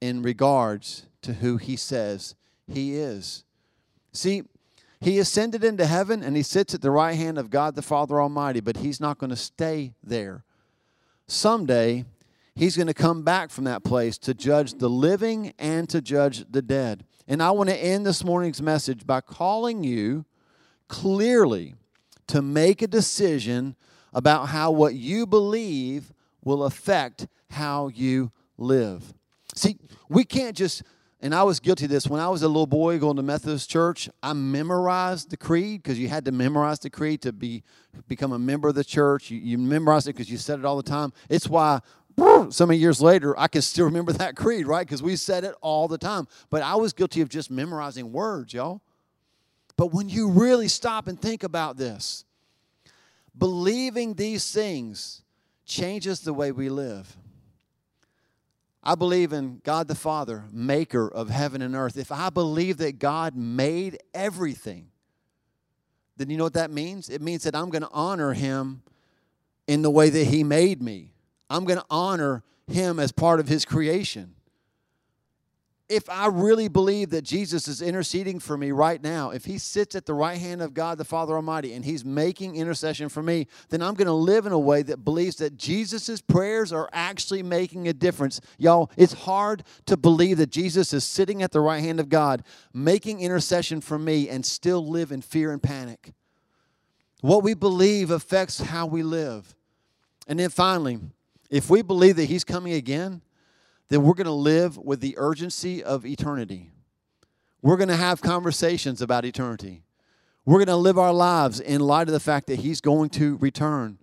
in 0.00 0.22
regards 0.22 1.06
to 1.22 1.34
who 1.34 1.56
he 1.56 1.74
says 1.74 2.36
he 2.68 2.94
is? 2.94 3.44
See, 4.12 4.44
he 5.00 5.18
ascended 5.18 5.64
into 5.64 5.86
heaven 5.86 6.22
and 6.22 6.36
he 6.36 6.42
sits 6.42 6.74
at 6.74 6.82
the 6.82 6.90
right 6.90 7.16
hand 7.16 7.38
of 7.38 7.50
God 7.50 7.74
the 7.74 7.82
Father 7.82 8.20
Almighty, 8.20 8.60
but 8.60 8.76
he's 8.76 9.00
not 9.00 9.18
going 9.18 9.30
to 9.30 9.36
stay 9.36 9.94
there. 10.04 10.44
Someday, 11.26 12.04
he's 12.54 12.76
going 12.76 12.86
to 12.86 12.94
come 12.94 13.22
back 13.22 13.50
from 13.50 13.64
that 13.64 13.82
place 13.82 14.18
to 14.18 14.34
judge 14.34 14.74
the 14.74 14.90
living 14.90 15.54
and 15.58 15.88
to 15.88 16.02
judge 16.02 16.44
the 16.50 16.62
dead. 16.62 17.04
And 17.26 17.42
I 17.42 17.50
want 17.52 17.70
to 17.70 17.76
end 17.76 18.04
this 18.04 18.24
morning's 18.24 18.60
message 18.60 19.06
by 19.06 19.20
calling 19.22 19.82
you 19.84 20.26
clearly 20.88 21.76
to 22.26 22.42
make 22.42 22.82
a 22.82 22.86
decision 22.86 23.76
about 24.12 24.48
how 24.48 24.70
what 24.70 24.94
you 24.94 25.26
believe 25.26 26.12
will 26.44 26.64
affect 26.64 27.26
how 27.50 27.88
you 27.88 28.32
live. 28.58 29.12
See, 29.54 29.76
we 30.08 30.24
can't 30.24 30.56
just, 30.56 30.82
and 31.20 31.34
I 31.34 31.42
was 31.42 31.60
guilty 31.60 31.84
of 31.84 31.90
this. 31.90 32.06
When 32.06 32.20
I 32.20 32.28
was 32.28 32.42
a 32.42 32.48
little 32.48 32.66
boy 32.66 32.98
going 32.98 33.16
to 33.16 33.22
Methodist 33.22 33.68
church, 33.68 34.08
I 34.22 34.32
memorized 34.32 35.30
the 35.30 35.36
creed 35.36 35.82
because 35.82 35.98
you 35.98 36.08
had 36.08 36.24
to 36.26 36.32
memorize 36.32 36.78
the 36.78 36.90
creed 36.90 37.22
to 37.22 37.32
be 37.32 37.62
become 38.06 38.32
a 38.32 38.38
member 38.38 38.68
of 38.68 38.74
the 38.74 38.84
church. 38.84 39.30
You, 39.30 39.38
you 39.38 39.58
memorized 39.58 40.06
it 40.06 40.14
because 40.14 40.30
you 40.30 40.38
said 40.38 40.58
it 40.60 40.64
all 40.64 40.76
the 40.76 40.82
time. 40.82 41.12
It's 41.28 41.48
why 41.48 41.80
so 42.50 42.66
many 42.66 42.78
years 42.78 43.00
later, 43.00 43.38
I 43.38 43.48
can 43.48 43.62
still 43.62 43.84
remember 43.86 44.12
that 44.12 44.36
creed, 44.36 44.66
right? 44.66 44.86
Because 44.86 45.02
we 45.02 45.16
said 45.16 45.44
it 45.44 45.54
all 45.60 45.88
the 45.88 45.98
time. 45.98 46.28
But 46.50 46.62
I 46.62 46.74
was 46.74 46.92
guilty 46.92 47.20
of 47.20 47.28
just 47.28 47.50
memorizing 47.50 48.12
words, 48.12 48.52
y'all. 48.52 48.82
But 49.76 49.92
when 49.92 50.08
you 50.08 50.30
really 50.30 50.68
stop 50.68 51.08
and 51.08 51.20
think 51.20 51.42
about 51.42 51.76
this, 51.76 52.24
believing 53.40 54.14
these 54.14 54.52
things 54.52 55.22
changes 55.64 56.20
the 56.20 56.32
way 56.32 56.52
we 56.52 56.68
live. 56.68 57.16
I 58.82 58.94
believe 58.94 59.32
in 59.32 59.60
God 59.64 59.88
the 59.88 59.94
Father, 59.94 60.44
maker 60.52 61.08
of 61.08 61.28
heaven 61.28 61.60
and 61.60 61.74
earth. 61.74 61.96
If 61.96 62.12
I 62.12 62.30
believe 62.30 62.76
that 62.78 62.98
God 62.98 63.34
made 63.34 63.98
everything, 64.14 64.88
then 66.16 66.30
you 66.30 66.36
know 66.36 66.44
what 66.44 66.54
that 66.54 66.70
means? 66.70 67.08
It 67.08 67.20
means 67.20 67.42
that 67.42 67.56
I'm 67.56 67.70
going 67.70 67.82
to 67.82 67.90
honor 67.92 68.32
him 68.32 68.82
in 69.66 69.82
the 69.82 69.90
way 69.90 70.10
that 70.10 70.24
he 70.26 70.44
made 70.44 70.82
me. 70.82 71.12
I'm 71.48 71.64
going 71.64 71.78
to 71.78 71.86
honor 71.90 72.42
him 72.66 72.98
as 72.98 73.12
part 73.12 73.40
of 73.40 73.48
his 73.48 73.64
creation. 73.64 74.34
If 75.90 76.08
I 76.08 76.28
really 76.28 76.68
believe 76.68 77.10
that 77.10 77.22
Jesus 77.22 77.66
is 77.66 77.82
interceding 77.82 78.38
for 78.38 78.56
me 78.56 78.70
right 78.70 79.02
now, 79.02 79.30
if 79.30 79.44
he 79.44 79.58
sits 79.58 79.96
at 79.96 80.06
the 80.06 80.14
right 80.14 80.38
hand 80.38 80.62
of 80.62 80.72
God 80.72 80.98
the 80.98 81.04
Father 81.04 81.34
Almighty 81.34 81.72
and 81.72 81.84
he's 81.84 82.04
making 82.04 82.54
intercession 82.54 83.08
for 83.08 83.24
me, 83.24 83.48
then 83.70 83.82
I'm 83.82 83.94
going 83.94 84.06
to 84.06 84.12
live 84.12 84.46
in 84.46 84.52
a 84.52 84.58
way 84.58 84.82
that 84.82 85.04
believes 85.04 85.34
that 85.38 85.56
Jesus' 85.56 86.20
prayers 86.20 86.72
are 86.72 86.88
actually 86.92 87.42
making 87.42 87.88
a 87.88 87.92
difference. 87.92 88.40
Y'all, 88.56 88.88
it's 88.96 89.14
hard 89.14 89.64
to 89.86 89.96
believe 89.96 90.36
that 90.36 90.50
Jesus 90.50 90.92
is 90.92 91.02
sitting 91.02 91.42
at 91.42 91.50
the 91.50 91.60
right 91.60 91.82
hand 91.82 91.98
of 91.98 92.08
God, 92.08 92.44
making 92.72 93.18
intercession 93.18 93.80
for 93.80 93.98
me, 93.98 94.28
and 94.28 94.46
still 94.46 94.86
live 94.86 95.10
in 95.10 95.20
fear 95.20 95.50
and 95.50 95.60
panic. 95.60 96.12
What 97.20 97.42
we 97.42 97.54
believe 97.54 98.12
affects 98.12 98.60
how 98.60 98.86
we 98.86 99.02
live. 99.02 99.56
And 100.28 100.38
then 100.38 100.50
finally, 100.50 101.00
if 101.50 101.68
we 101.68 101.82
believe 101.82 102.14
that 102.14 102.26
He's 102.26 102.44
coming 102.44 102.74
again, 102.74 103.22
then 103.90 104.02
we're 104.02 104.14
going 104.14 104.26
to 104.26 104.32
live 104.32 104.78
with 104.78 105.00
the 105.00 105.14
urgency 105.18 105.84
of 105.84 106.06
eternity. 106.06 106.70
We're 107.60 107.76
going 107.76 107.88
to 107.88 107.96
have 107.96 108.22
conversations 108.22 109.02
about 109.02 109.24
eternity. 109.26 109.82
We're 110.46 110.58
going 110.58 110.68
to 110.68 110.76
live 110.76 110.98
our 110.98 111.12
lives 111.12 111.60
in 111.60 111.80
light 111.80 112.08
of 112.08 112.14
the 112.14 112.20
fact 112.20 112.46
that 112.46 112.60
He's 112.60 112.80
going 112.80 113.10
to 113.10 113.36
return. 113.36 113.98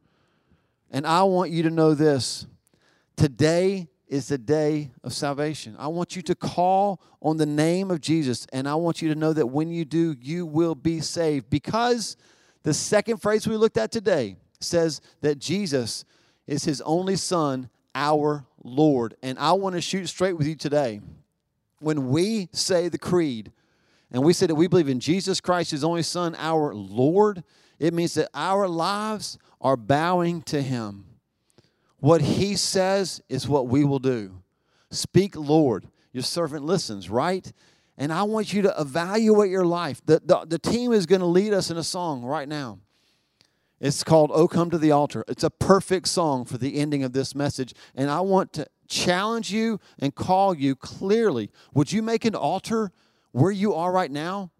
And 0.92 1.08
I 1.08 1.24
want 1.24 1.52
you 1.52 1.64
to 1.64 1.70
know 1.70 1.94
this 1.94 2.46
today 3.16 3.88
is 4.08 4.28
the 4.28 4.38
day 4.38 4.92
of 5.04 5.14
salvation. 5.14 5.76
I 5.80 5.88
want 5.88 6.16
you 6.16 6.22
to 6.24 6.36
call 6.36 7.02
on 7.22 7.38
the 7.38 7.46
name 7.46 7.90
of 7.90 8.00
Jesus, 8.00 8.46
and 8.54 8.68
I 8.68 8.76
want 8.76 9.02
you 9.02 9.10
to 9.10 9.16
know 9.16 9.34
that 9.34 9.48
when 9.48 9.70
you 9.70 9.84
do, 9.86 10.16
you 10.22 10.46
will 10.46 10.76
be 10.76 11.02
saved. 11.02 11.50
Because 11.50 12.16
the 12.64 12.74
second 12.74 13.18
phrase 13.18 13.48
we 13.48 13.58
looked 13.58 13.78
at 13.78 13.92
today 13.92 14.36
says 14.60 15.02
that 15.22 15.40
Jesus 15.40 16.06
is 16.46 16.64
his 16.64 16.82
only 16.82 17.16
son, 17.16 17.70
our 17.96 18.46
Lord. 18.68 19.16
And 19.22 19.40
I 19.40 19.54
want 19.54 19.76
to 19.76 19.82
shoot 19.82 20.08
straight 20.08 20.34
with 20.34 20.48
you 20.48 20.56
today. 20.56 21.02
When 21.80 22.10
we 22.10 22.50
say 22.52 22.90
the 22.90 22.98
creed, 22.98 23.52
and 24.12 24.24
we 24.24 24.34
say 24.34 24.48
that 24.48 24.56
we 24.56 24.68
believe 24.68 24.90
in 24.90 25.00
Jesus 25.00 25.42
Christ, 25.42 25.72
his 25.72 25.84
only 25.84 26.04
son, 26.04 26.36
our 26.38 26.74
Lord, 26.74 27.44
it 27.80 27.94
means 27.94 28.14
that 28.16 28.30
our 28.34 28.68
lives 28.68 29.38
are 29.60 29.78
bowing 29.78 30.42
to 30.44 30.62
him. 30.62 31.06
What 32.00 32.22
he 32.22 32.56
says 32.56 33.22
is 33.28 33.48
what 33.48 33.68
we 33.68 33.84
will 33.84 34.00
do. 34.00 34.42
Speak, 34.92 35.36
Lord. 35.36 35.88
Your 36.14 36.24
servant 36.24 36.64
listens, 36.64 37.10
right? 37.10 37.52
And 37.98 38.14
I 38.14 38.24
want 38.24 38.54
you 38.54 38.62
to 38.64 38.74
evaluate 38.80 39.52
your 39.52 39.66
life. 39.66 40.02
The, 40.06 40.22
the, 40.24 40.46
the 40.46 40.60
team 40.60 40.94
is 40.94 41.06
going 41.06 41.22
to 41.22 41.28
lead 41.28 41.54
us 41.54 41.70
in 41.70 41.78
a 41.78 41.84
song 41.84 42.24
right 42.24 42.48
now. 42.48 42.80
It's 43.80 44.04
called 44.04 44.32
Oh 44.34 44.48
Come 44.48 44.70
to 44.72 44.78
the 44.78 44.92
Altar. 44.92 45.24
It's 45.28 45.44
a 45.44 45.50
perfect 45.50 46.08
song 46.08 46.46
for 46.46 46.58
the 46.58 46.80
ending 46.80 47.04
of 47.04 47.14
this 47.14 47.36
message. 47.36 47.74
And 47.96 48.10
I 48.10 48.22
want 48.22 48.54
to 48.54 48.68
challenge 48.88 49.52
you 49.52 49.80
and 50.00 50.16
call 50.16 50.56
you 50.56 50.76
clearly. 50.76 51.52
Would 51.74 51.92
you 51.92 52.02
make 52.02 52.26
an 52.26 52.34
altar 52.34 52.92
where 53.34 53.52
you 53.52 53.74
are 53.76 53.92
right 53.92 54.10
now? 54.10 54.52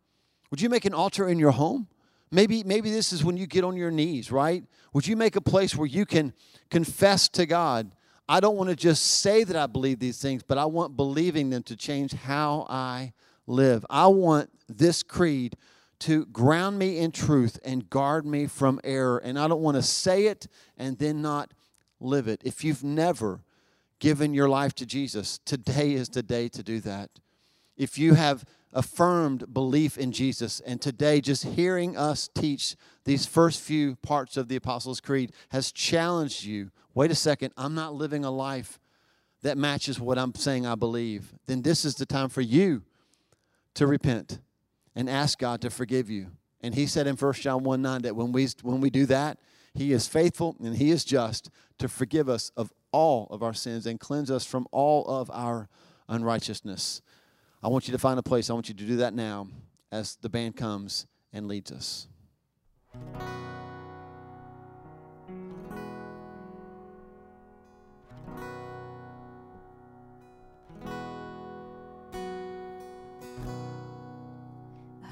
Would 0.52 0.62
you 0.62 0.70
make 0.70 0.86
an 0.86 0.94
altar 0.94 1.28
in 1.28 1.40
your 1.40 1.52
home? 1.52 1.88
Maybe, 2.30 2.64
maybe 2.64 2.92
this 2.92 3.12
is 3.12 3.24
when 3.24 3.38
you 3.38 3.48
get 3.48 3.64
on 3.64 3.76
your 3.76 3.90
knees, 3.90 4.32
right? 4.32 4.64
Would 4.94 5.08
you 5.08 5.16
make 5.16 5.36
a 5.36 5.42
place 5.42 5.76
where 5.76 5.88
you 5.88 6.06
can 6.06 6.34
confess 6.70 7.28
to 7.30 7.46
God? 7.46 7.92
I 8.30 8.40
don't 8.40 8.58
want 8.58 8.70
to 8.70 8.76
just 8.76 9.04
say 9.04 9.46
that 9.46 9.56
I 9.56 9.66
believe 9.66 10.00
these 10.00 10.22
things, 10.22 10.44
but 10.44 10.58
I 10.58 10.66
want 10.66 10.98
believing 10.98 11.50
them 11.50 11.64
to 11.64 11.76
change 11.76 12.14
how 12.14 12.68
I 12.70 13.14
live. 13.48 13.86
I 13.90 14.08
want 14.08 14.52
this 14.68 15.02
creed 15.02 15.56
to 16.00 16.26
ground 16.28 16.78
me 16.78 17.00
in 17.00 17.12
truth 17.12 17.60
and 17.66 17.90
guard 17.90 18.26
me 18.26 18.48
from 18.48 18.80
error. 18.84 19.18
And 19.18 19.40
I 19.40 19.48
don't 19.48 19.62
want 19.62 19.78
to 19.78 19.84
say 19.84 20.28
it 20.28 20.48
and 20.78 20.98
then 21.00 21.22
not 21.22 21.54
live 22.00 22.28
it. 22.28 22.42
If 22.44 22.64
you've 22.64 22.84
never 22.84 23.42
given 24.00 24.34
your 24.34 24.48
life 24.48 24.76
to 24.76 24.86
Jesus, 24.86 25.40
today 25.46 25.94
is 25.94 26.10
the 26.10 26.24
day 26.24 26.50
to 26.50 26.62
do 26.62 26.80
that. 26.82 27.10
If 27.76 27.98
you 27.98 28.14
have 28.14 28.46
affirmed 28.74 29.54
belief 29.54 29.98
in 29.98 30.12
Jesus, 30.12 30.60
and 30.60 30.82
today 30.82 31.22
just 31.22 31.44
hearing 31.44 31.98
us 31.98 32.30
teach 32.36 32.76
these 33.06 33.26
first 33.26 33.62
few 33.62 33.96
parts 33.98 34.38
of 34.38 34.50
the 34.50 34.56
Apostles' 34.56 35.02
Creed 35.02 35.32
has 35.50 35.72
challenged 35.72 36.44
you 36.44 36.72
wait 36.98 37.12
a 37.12 37.16
second, 37.16 37.54
I'm 37.56 37.76
not 37.76 37.94
living 37.94 38.26
a 38.26 38.32
life 38.32 38.80
that 39.44 39.56
matches 39.56 40.00
what 40.00 40.18
I'm 40.18 40.34
saying 40.34 40.66
I 40.66 40.74
believe, 40.74 41.32
then 41.46 41.62
this 41.62 41.86
is 41.86 41.94
the 41.94 42.08
time 42.08 42.28
for 42.28 42.42
you 42.42 42.82
to 43.76 43.86
repent 43.86 44.40
and 44.98 45.08
ask 45.08 45.38
God 45.38 45.62
to 45.62 45.70
forgive 45.70 46.10
you. 46.10 46.32
And 46.60 46.74
he 46.74 46.88
said 46.88 47.06
in 47.06 47.16
1 47.16 47.34
John 47.34 47.64
1 47.64 47.82
9 47.82 48.02
that 48.02 48.16
when 48.16 48.32
we, 48.32 48.48
when 48.64 48.82
we 48.82 48.90
do 48.90 49.06
that, 49.06 49.38
he 49.76 49.94
is 49.94 50.08
faithful 50.08 50.58
and 50.62 50.76
he 50.76 50.90
is 50.90 51.06
just 51.06 51.52
to 51.78 51.88
forgive 51.88 52.28
us 52.28 52.52
of 52.58 52.74
all 52.92 53.28
of 53.30 53.44
our 53.44 53.54
sins 53.54 53.86
and 53.86 54.00
cleanse 54.00 54.32
us 54.32 54.44
from 54.44 54.68
all 54.72 55.06
of 55.06 55.30
our 55.30 55.70
unrighteousness. 56.10 57.02
I 57.62 57.68
want 57.68 57.88
you 57.88 57.92
to 57.92 58.00
find 58.00 58.18
a 58.18 58.24
place. 58.24 58.50
I 58.50 58.54
want 58.54 58.70
you 58.70 58.76
to 58.76 58.84
do 58.84 58.96
that 58.98 59.14
now 59.14 59.48
as 59.92 60.16
the 60.16 60.30
band 60.30 60.56
comes 60.56 61.06
and 61.32 61.48
leads 61.48 61.72
us. 61.72 62.08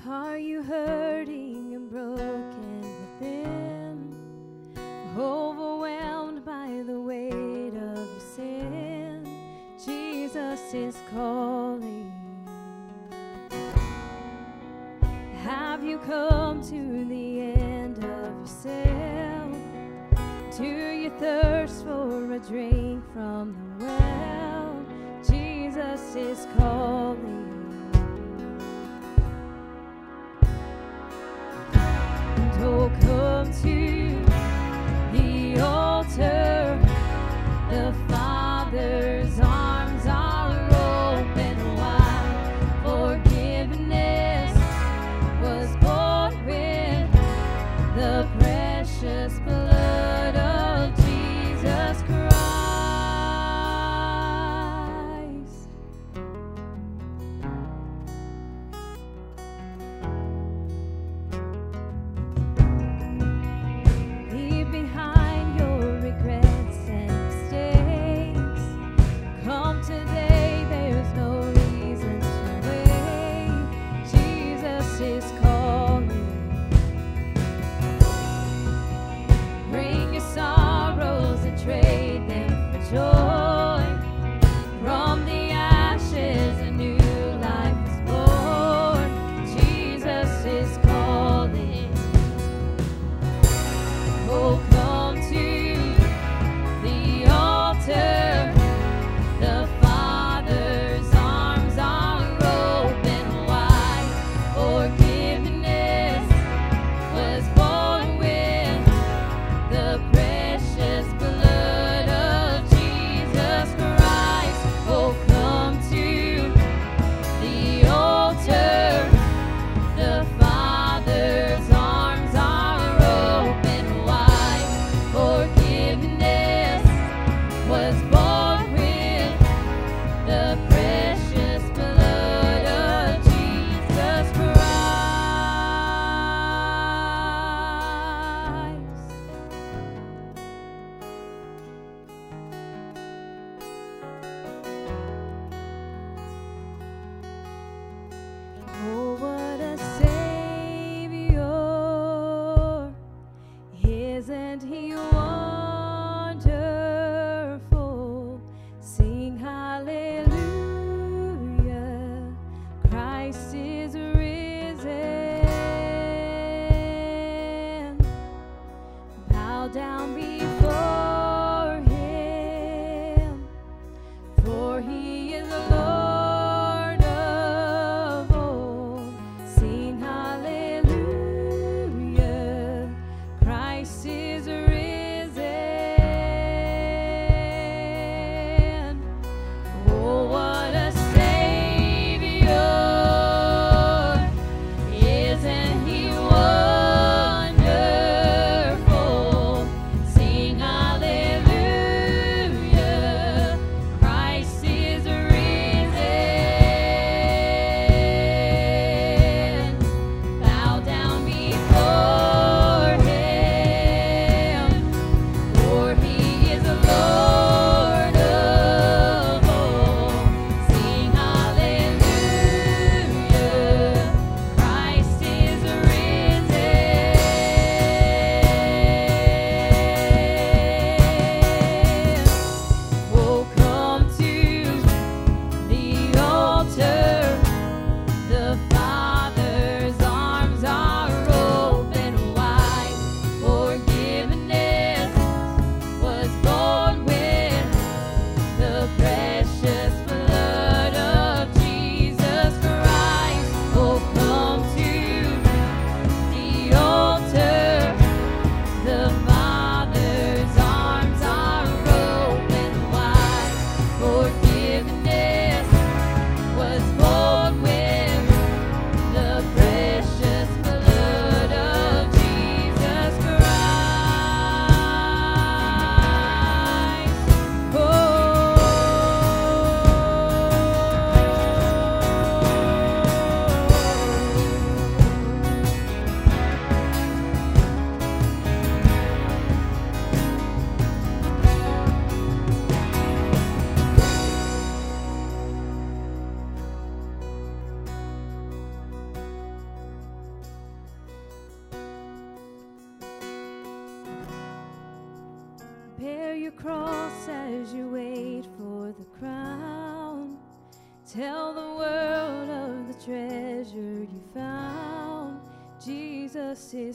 Are 0.07 0.37
you 0.37 0.61
hurting 0.61 1.73
and 1.73 1.89
broken 1.89 2.81
within? 2.81 4.15
Overwhelmed 5.17 6.45
by 6.45 6.83
the 6.85 6.99
weight 6.99 7.73
of 7.75 8.07
sin? 8.21 9.25
Jesus 9.83 10.73
is 10.75 10.95
calling. 11.11 12.13
Have 15.41 15.83
you 15.83 15.97
come 15.97 16.61
to 16.69 17.05
the 17.05 17.41
end 17.41 17.97
of 18.03 18.41
yourself? 18.41 19.57
Do 20.55 20.65
you 20.65 21.09
thirst 21.17 21.83
for 21.83 22.31
a 22.31 22.39
drink 22.39 23.03
from 23.11 23.55
the 23.79 23.85
well? 23.85 24.85
Jesus 25.27 26.15
is 26.15 26.47
calling. 26.57 27.44
Oh, 32.67 32.91
come 33.01 33.53
to 33.61 34.14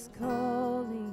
is 0.01 0.11
calling. 0.19 1.13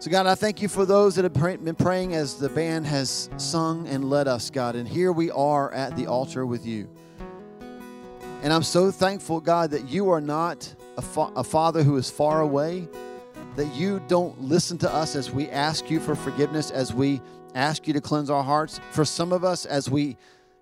So, 0.00 0.10
God, 0.10 0.26
I 0.26 0.34
thank 0.34 0.62
you 0.62 0.68
for 0.68 0.84
those 0.84 1.16
that 1.16 1.24
have 1.24 1.32
been 1.64 1.74
praying 1.74 2.14
as 2.14 2.36
the 2.36 2.48
band 2.48 2.86
has 2.86 3.28
sung 3.36 3.86
and 3.88 4.08
led 4.08 4.28
us, 4.28 4.50
God. 4.50 4.74
And 4.76 4.88
here 4.88 5.12
we 5.12 5.30
are 5.30 5.72
at 5.72 5.96
the 5.96 6.06
altar 6.06 6.46
with 6.46 6.64
you. 6.66 6.88
And 8.42 8.52
I'm 8.52 8.62
so 8.62 8.90
thankful, 8.90 9.40
God, 9.40 9.70
that 9.72 9.88
you 9.88 10.10
are 10.10 10.20
not 10.20 10.72
a, 10.96 11.02
fa- 11.02 11.32
a 11.34 11.42
father 11.42 11.82
who 11.82 11.96
is 11.96 12.08
far 12.08 12.40
away, 12.40 12.88
that 13.56 13.74
you 13.74 14.00
don't 14.06 14.40
listen 14.40 14.78
to 14.78 14.92
us 14.92 15.16
as 15.16 15.30
we 15.32 15.48
ask 15.50 15.90
you 15.90 15.98
for 15.98 16.14
forgiveness, 16.14 16.70
as 16.70 16.94
we 16.94 17.20
ask 17.54 17.88
you 17.88 17.92
to 17.94 18.00
cleanse 18.00 18.30
our 18.30 18.44
hearts. 18.44 18.80
For 18.92 19.04
some 19.04 19.32
of 19.32 19.42
us, 19.44 19.66
as 19.66 19.90
we 19.90 20.16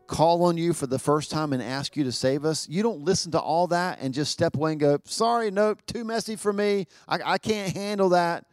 call 0.06 0.44
on 0.44 0.56
you 0.56 0.72
for 0.72 0.86
the 0.86 0.98
first 0.98 1.30
time 1.30 1.52
and 1.52 1.62
ask 1.62 1.96
you 1.96 2.04
to 2.04 2.12
save 2.12 2.44
us, 2.44 2.68
you 2.68 2.82
don't 2.82 3.02
listen 3.02 3.32
to 3.32 3.40
all 3.40 3.66
that 3.68 3.98
and 4.00 4.14
just 4.14 4.32
step 4.32 4.56
away 4.56 4.72
and 4.72 4.80
go, 4.80 4.98
sorry, 5.04 5.50
nope, 5.50 5.80
too 5.86 6.04
messy 6.04 6.36
for 6.36 6.52
me. 6.52 6.86
I, 7.08 7.18
I 7.24 7.38
can't 7.38 7.74
handle 7.74 8.10
that. 8.10 8.46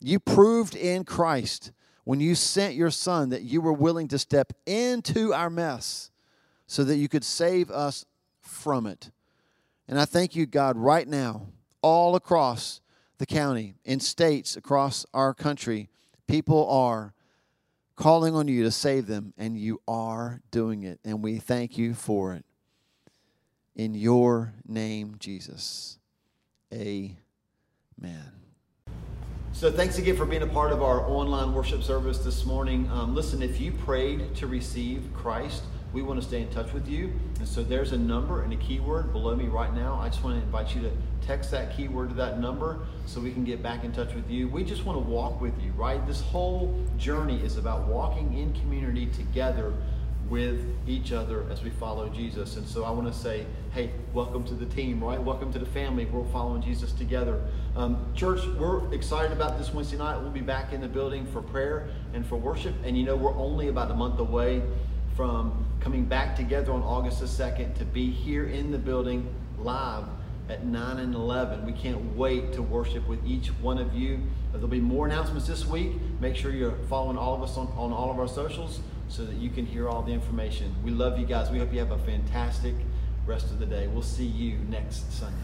You 0.00 0.18
proved 0.18 0.74
in 0.74 1.04
Christ 1.04 1.72
when 2.04 2.20
you 2.20 2.34
sent 2.34 2.74
your 2.74 2.90
son 2.90 3.30
that 3.30 3.42
you 3.42 3.60
were 3.60 3.72
willing 3.72 4.08
to 4.08 4.18
step 4.18 4.52
into 4.66 5.32
our 5.32 5.50
mess 5.50 6.10
so 6.66 6.84
that 6.84 6.96
you 6.96 7.08
could 7.08 7.24
save 7.24 7.70
us 7.70 8.04
from 8.40 8.86
it. 8.86 9.10
And 9.88 9.98
I 9.98 10.04
thank 10.04 10.34
you, 10.36 10.46
God, 10.46 10.76
right 10.76 11.06
now, 11.06 11.48
all 11.82 12.14
across 12.14 12.80
the 13.18 13.26
county, 13.26 13.74
in 13.84 14.00
states 14.00 14.56
across 14.56 15.04
our 15.12 15.34
country, 15.34 15.88
people 16.26 16.68
are 16.70 17.12
calling 18.00 18.34
on 18.34 18.48
you 18.48 18.64
to 18.64 18.70
save 18.70 19.06
them, 19.06 19.34
and 19.36 19.58
you 19.58 19.80
are 19.86 20.40
doing 20.50 20.84
it. 20.84 20.98
And 21.04 21.22
we 21.22 21.38
thank 21.38 21.76
you 21.76 21.94
for 21.94 22.32
it. 22.32 22.44
In 23.76 23.94
your 23.94 24.54
name, 24.66 25.16
Jesus. 25.18 25.98
Amen. 26.72 27.16
So, 29.52 29.70
thanks 29.70 29.98
again 29.98 30.16
for 30.16 30.24
being 30.24 30.42
a 30.42 30.46
part 30.46 30.72
of 30.72 30.82
our 30.82 31.00
online 31.06 31.52
worship 31.52 31.82
service 31.82 32.18
this 32.18 32.46
morning. 32.46 32.88
Um, 32.90 33.14
listen, 33.14 33.42
if 33.42 33.60
you 33.60 33.72
prayed 33.72 34.34
to 34.36 34.46
receive 34.46 35.04
Christ, 35.12 35.62
we 35.92 36.02
want 36.02 36.20
to 36.20 36.26
stay 36.26 36.42
in 36.42 36.48
touch 36.50 36.72
with 36.72 36.88
you. 36.88 37.12
And 37.38 37.48
so, 37.48 37.62
there's 37.62 37.92
a 37.92 37.98
number 37.98 38.42
and 38.42 38.52
a 38.52 38.56
keyword 38.56 39.12
below 39.12 39.34
me 39.34 39.46
right 39.46 39.74
now. 39.74 39.98
I 40.00 40.08
just 40.08 40.22
want 40.22 40.36
to 40.36 40.42
invite 40.42 40.74
you 40.74 40.82
to 40.82 40.90
text 41.26 41.50
that 41.50 41.76
keyword 41.76 42.10
to 42.10 42.14
that 42.16 42.40
number 42.40 42.80
so 43.06 43.20
we 43.20 43.32
can 43.32 43.44
get 43.44 43.62
back 43.62 43.84
in 43.84 43.92
touch 43.92 44.14
with 44.14 44.30
you. 44.30 44.48
We 44.48 44.64
just 44.64 44.84
want 44.84 44.98
to 45.02 45.10
walk 45.10 45.40
with 45.40 45.60
you, 45.62 45.72
right? 45.72 46.04
This 46.06 46.20
whole 46.20 46.78
journey 46.96 47.40
is 47.42 47.56
about 47.56 47.86
walking 47.86 48.38
in 48.38 48.52
community 48.60 49.06
together 49.06 49.72
with 50.28 50.64
each 50.86 51.12
other 51.12 51.44
as 51.50 51.62
we 51.62 51.70
follow 51.70 52.08
Jesus. 52.08 52.56
And 52.56 52.66
so 52.66 52.84
I 52.84 52.90
want 52.90 53.12
to 53.12 53.18
say, 53.18 53.44
hey, 53.72 53.90
welcome 54.14 54.44
to 54.44 54.54
the 54.54 54.66
team, 54.66 55.02
right? 55.02 55.20
Welcome 55.20 55.52
to 55.52 55.58
the 55.58 55.66
family. 55.66 56.04
We're 56.04 56.24
following 56.30 56.62
Jesus 56.62 56.92
together. 56.92 57.42
Um, 57.74 58.06
church, 58.14 58.40
we're 58.56 58.92
excited 58.94 59.32
about 59.32 59.58
this 59.58 59.74
Wednesday 59.74 59.98
night. 59.98 60.20
We'll 60.20 60.30
be 60.30 60.40
back 60.40 60.72
in 60.72 60.80
the 60.80 60.88
building 60.88 61.26
for 61.26 61.42
prayer 61.42 61.88
and 62.14 62.24
for 62.24 62.36
worship. 62.36 62.74
And 62.84 62.96
you 62.96 63.04
know, 63.04 63.16
we're 63.16 63.36
only 63.36 63.68
about 63.68 63.90
a 63.90 63.94
month 63.94 64.20
away 64.20 64.62
from 65.16 65.64
coming 65.80 66.04
back 66.04 66.36
together 66.36 66.72
on 66.72 66.82
August 66.82 67.20
the 67.20 67.26
2nd 67.26 67.76
to 67.78 67.84
be 67.84 68.10
here 68.10 68.46
in 68.46 68.70
the 68.70 68.78
building 68.78 69.32
live 69.58 70.04
at 70.48 70.64
9 70.64 70.98
and 70.98 71.14
11. 71.14 71.64
We 71.64 71.72
can't 71.72 72.16
wait 72.16 72.52
to 72.54 72.62
worship 72.62 73.06
with 73.06 73.24
each 73.24 73.48
one 73.60 73.78
of 73.78 73.94
you. 73.94 74.20
There'll 74.52 74.68
be 74.68 74.80
more 74.80 75.06
announcements 75.06 75.46
this 75.46 75.64
week. 75.66 75.92
Make 76.20 76.36
sure 76.36 76.52
you're 76.52 76.76
following 76.88 77.16
all 77.16 77.34
of 77.34 77.42
us 77.42 77.56
on, 77.56 77.68
on 77.76 77.92
all 77.92 78.10
of 78.10 78.18
our 78.18 78.28
socials 78.28 78.80
so 79.08 79.24
that 79.24 79.36
you 79.36 79.50
can 79.50 79.66
hear 79.66 79.88
all 79.88 80.02
the 80.02 80.12
information. 80.12 80.74
We 80.84 80.90
love 80.90 81.18
you 81.18 81.26
guys. 81.26 81.50
We 81.50 81.58
hope 81.58 81.72
you 81.72 81.78
have 81.78 81.92
a 81.92 81.98
fantastic 81.98 82.74
rest 83.26 83.50
of 83.50 83.58
the 83.58 83.66
day. 83.66 83.86
We'll 83.86 84.02
see 84.02 84.26
you 84.26 84.58
next 84.68 85.12
Sunday. 85.12 85.36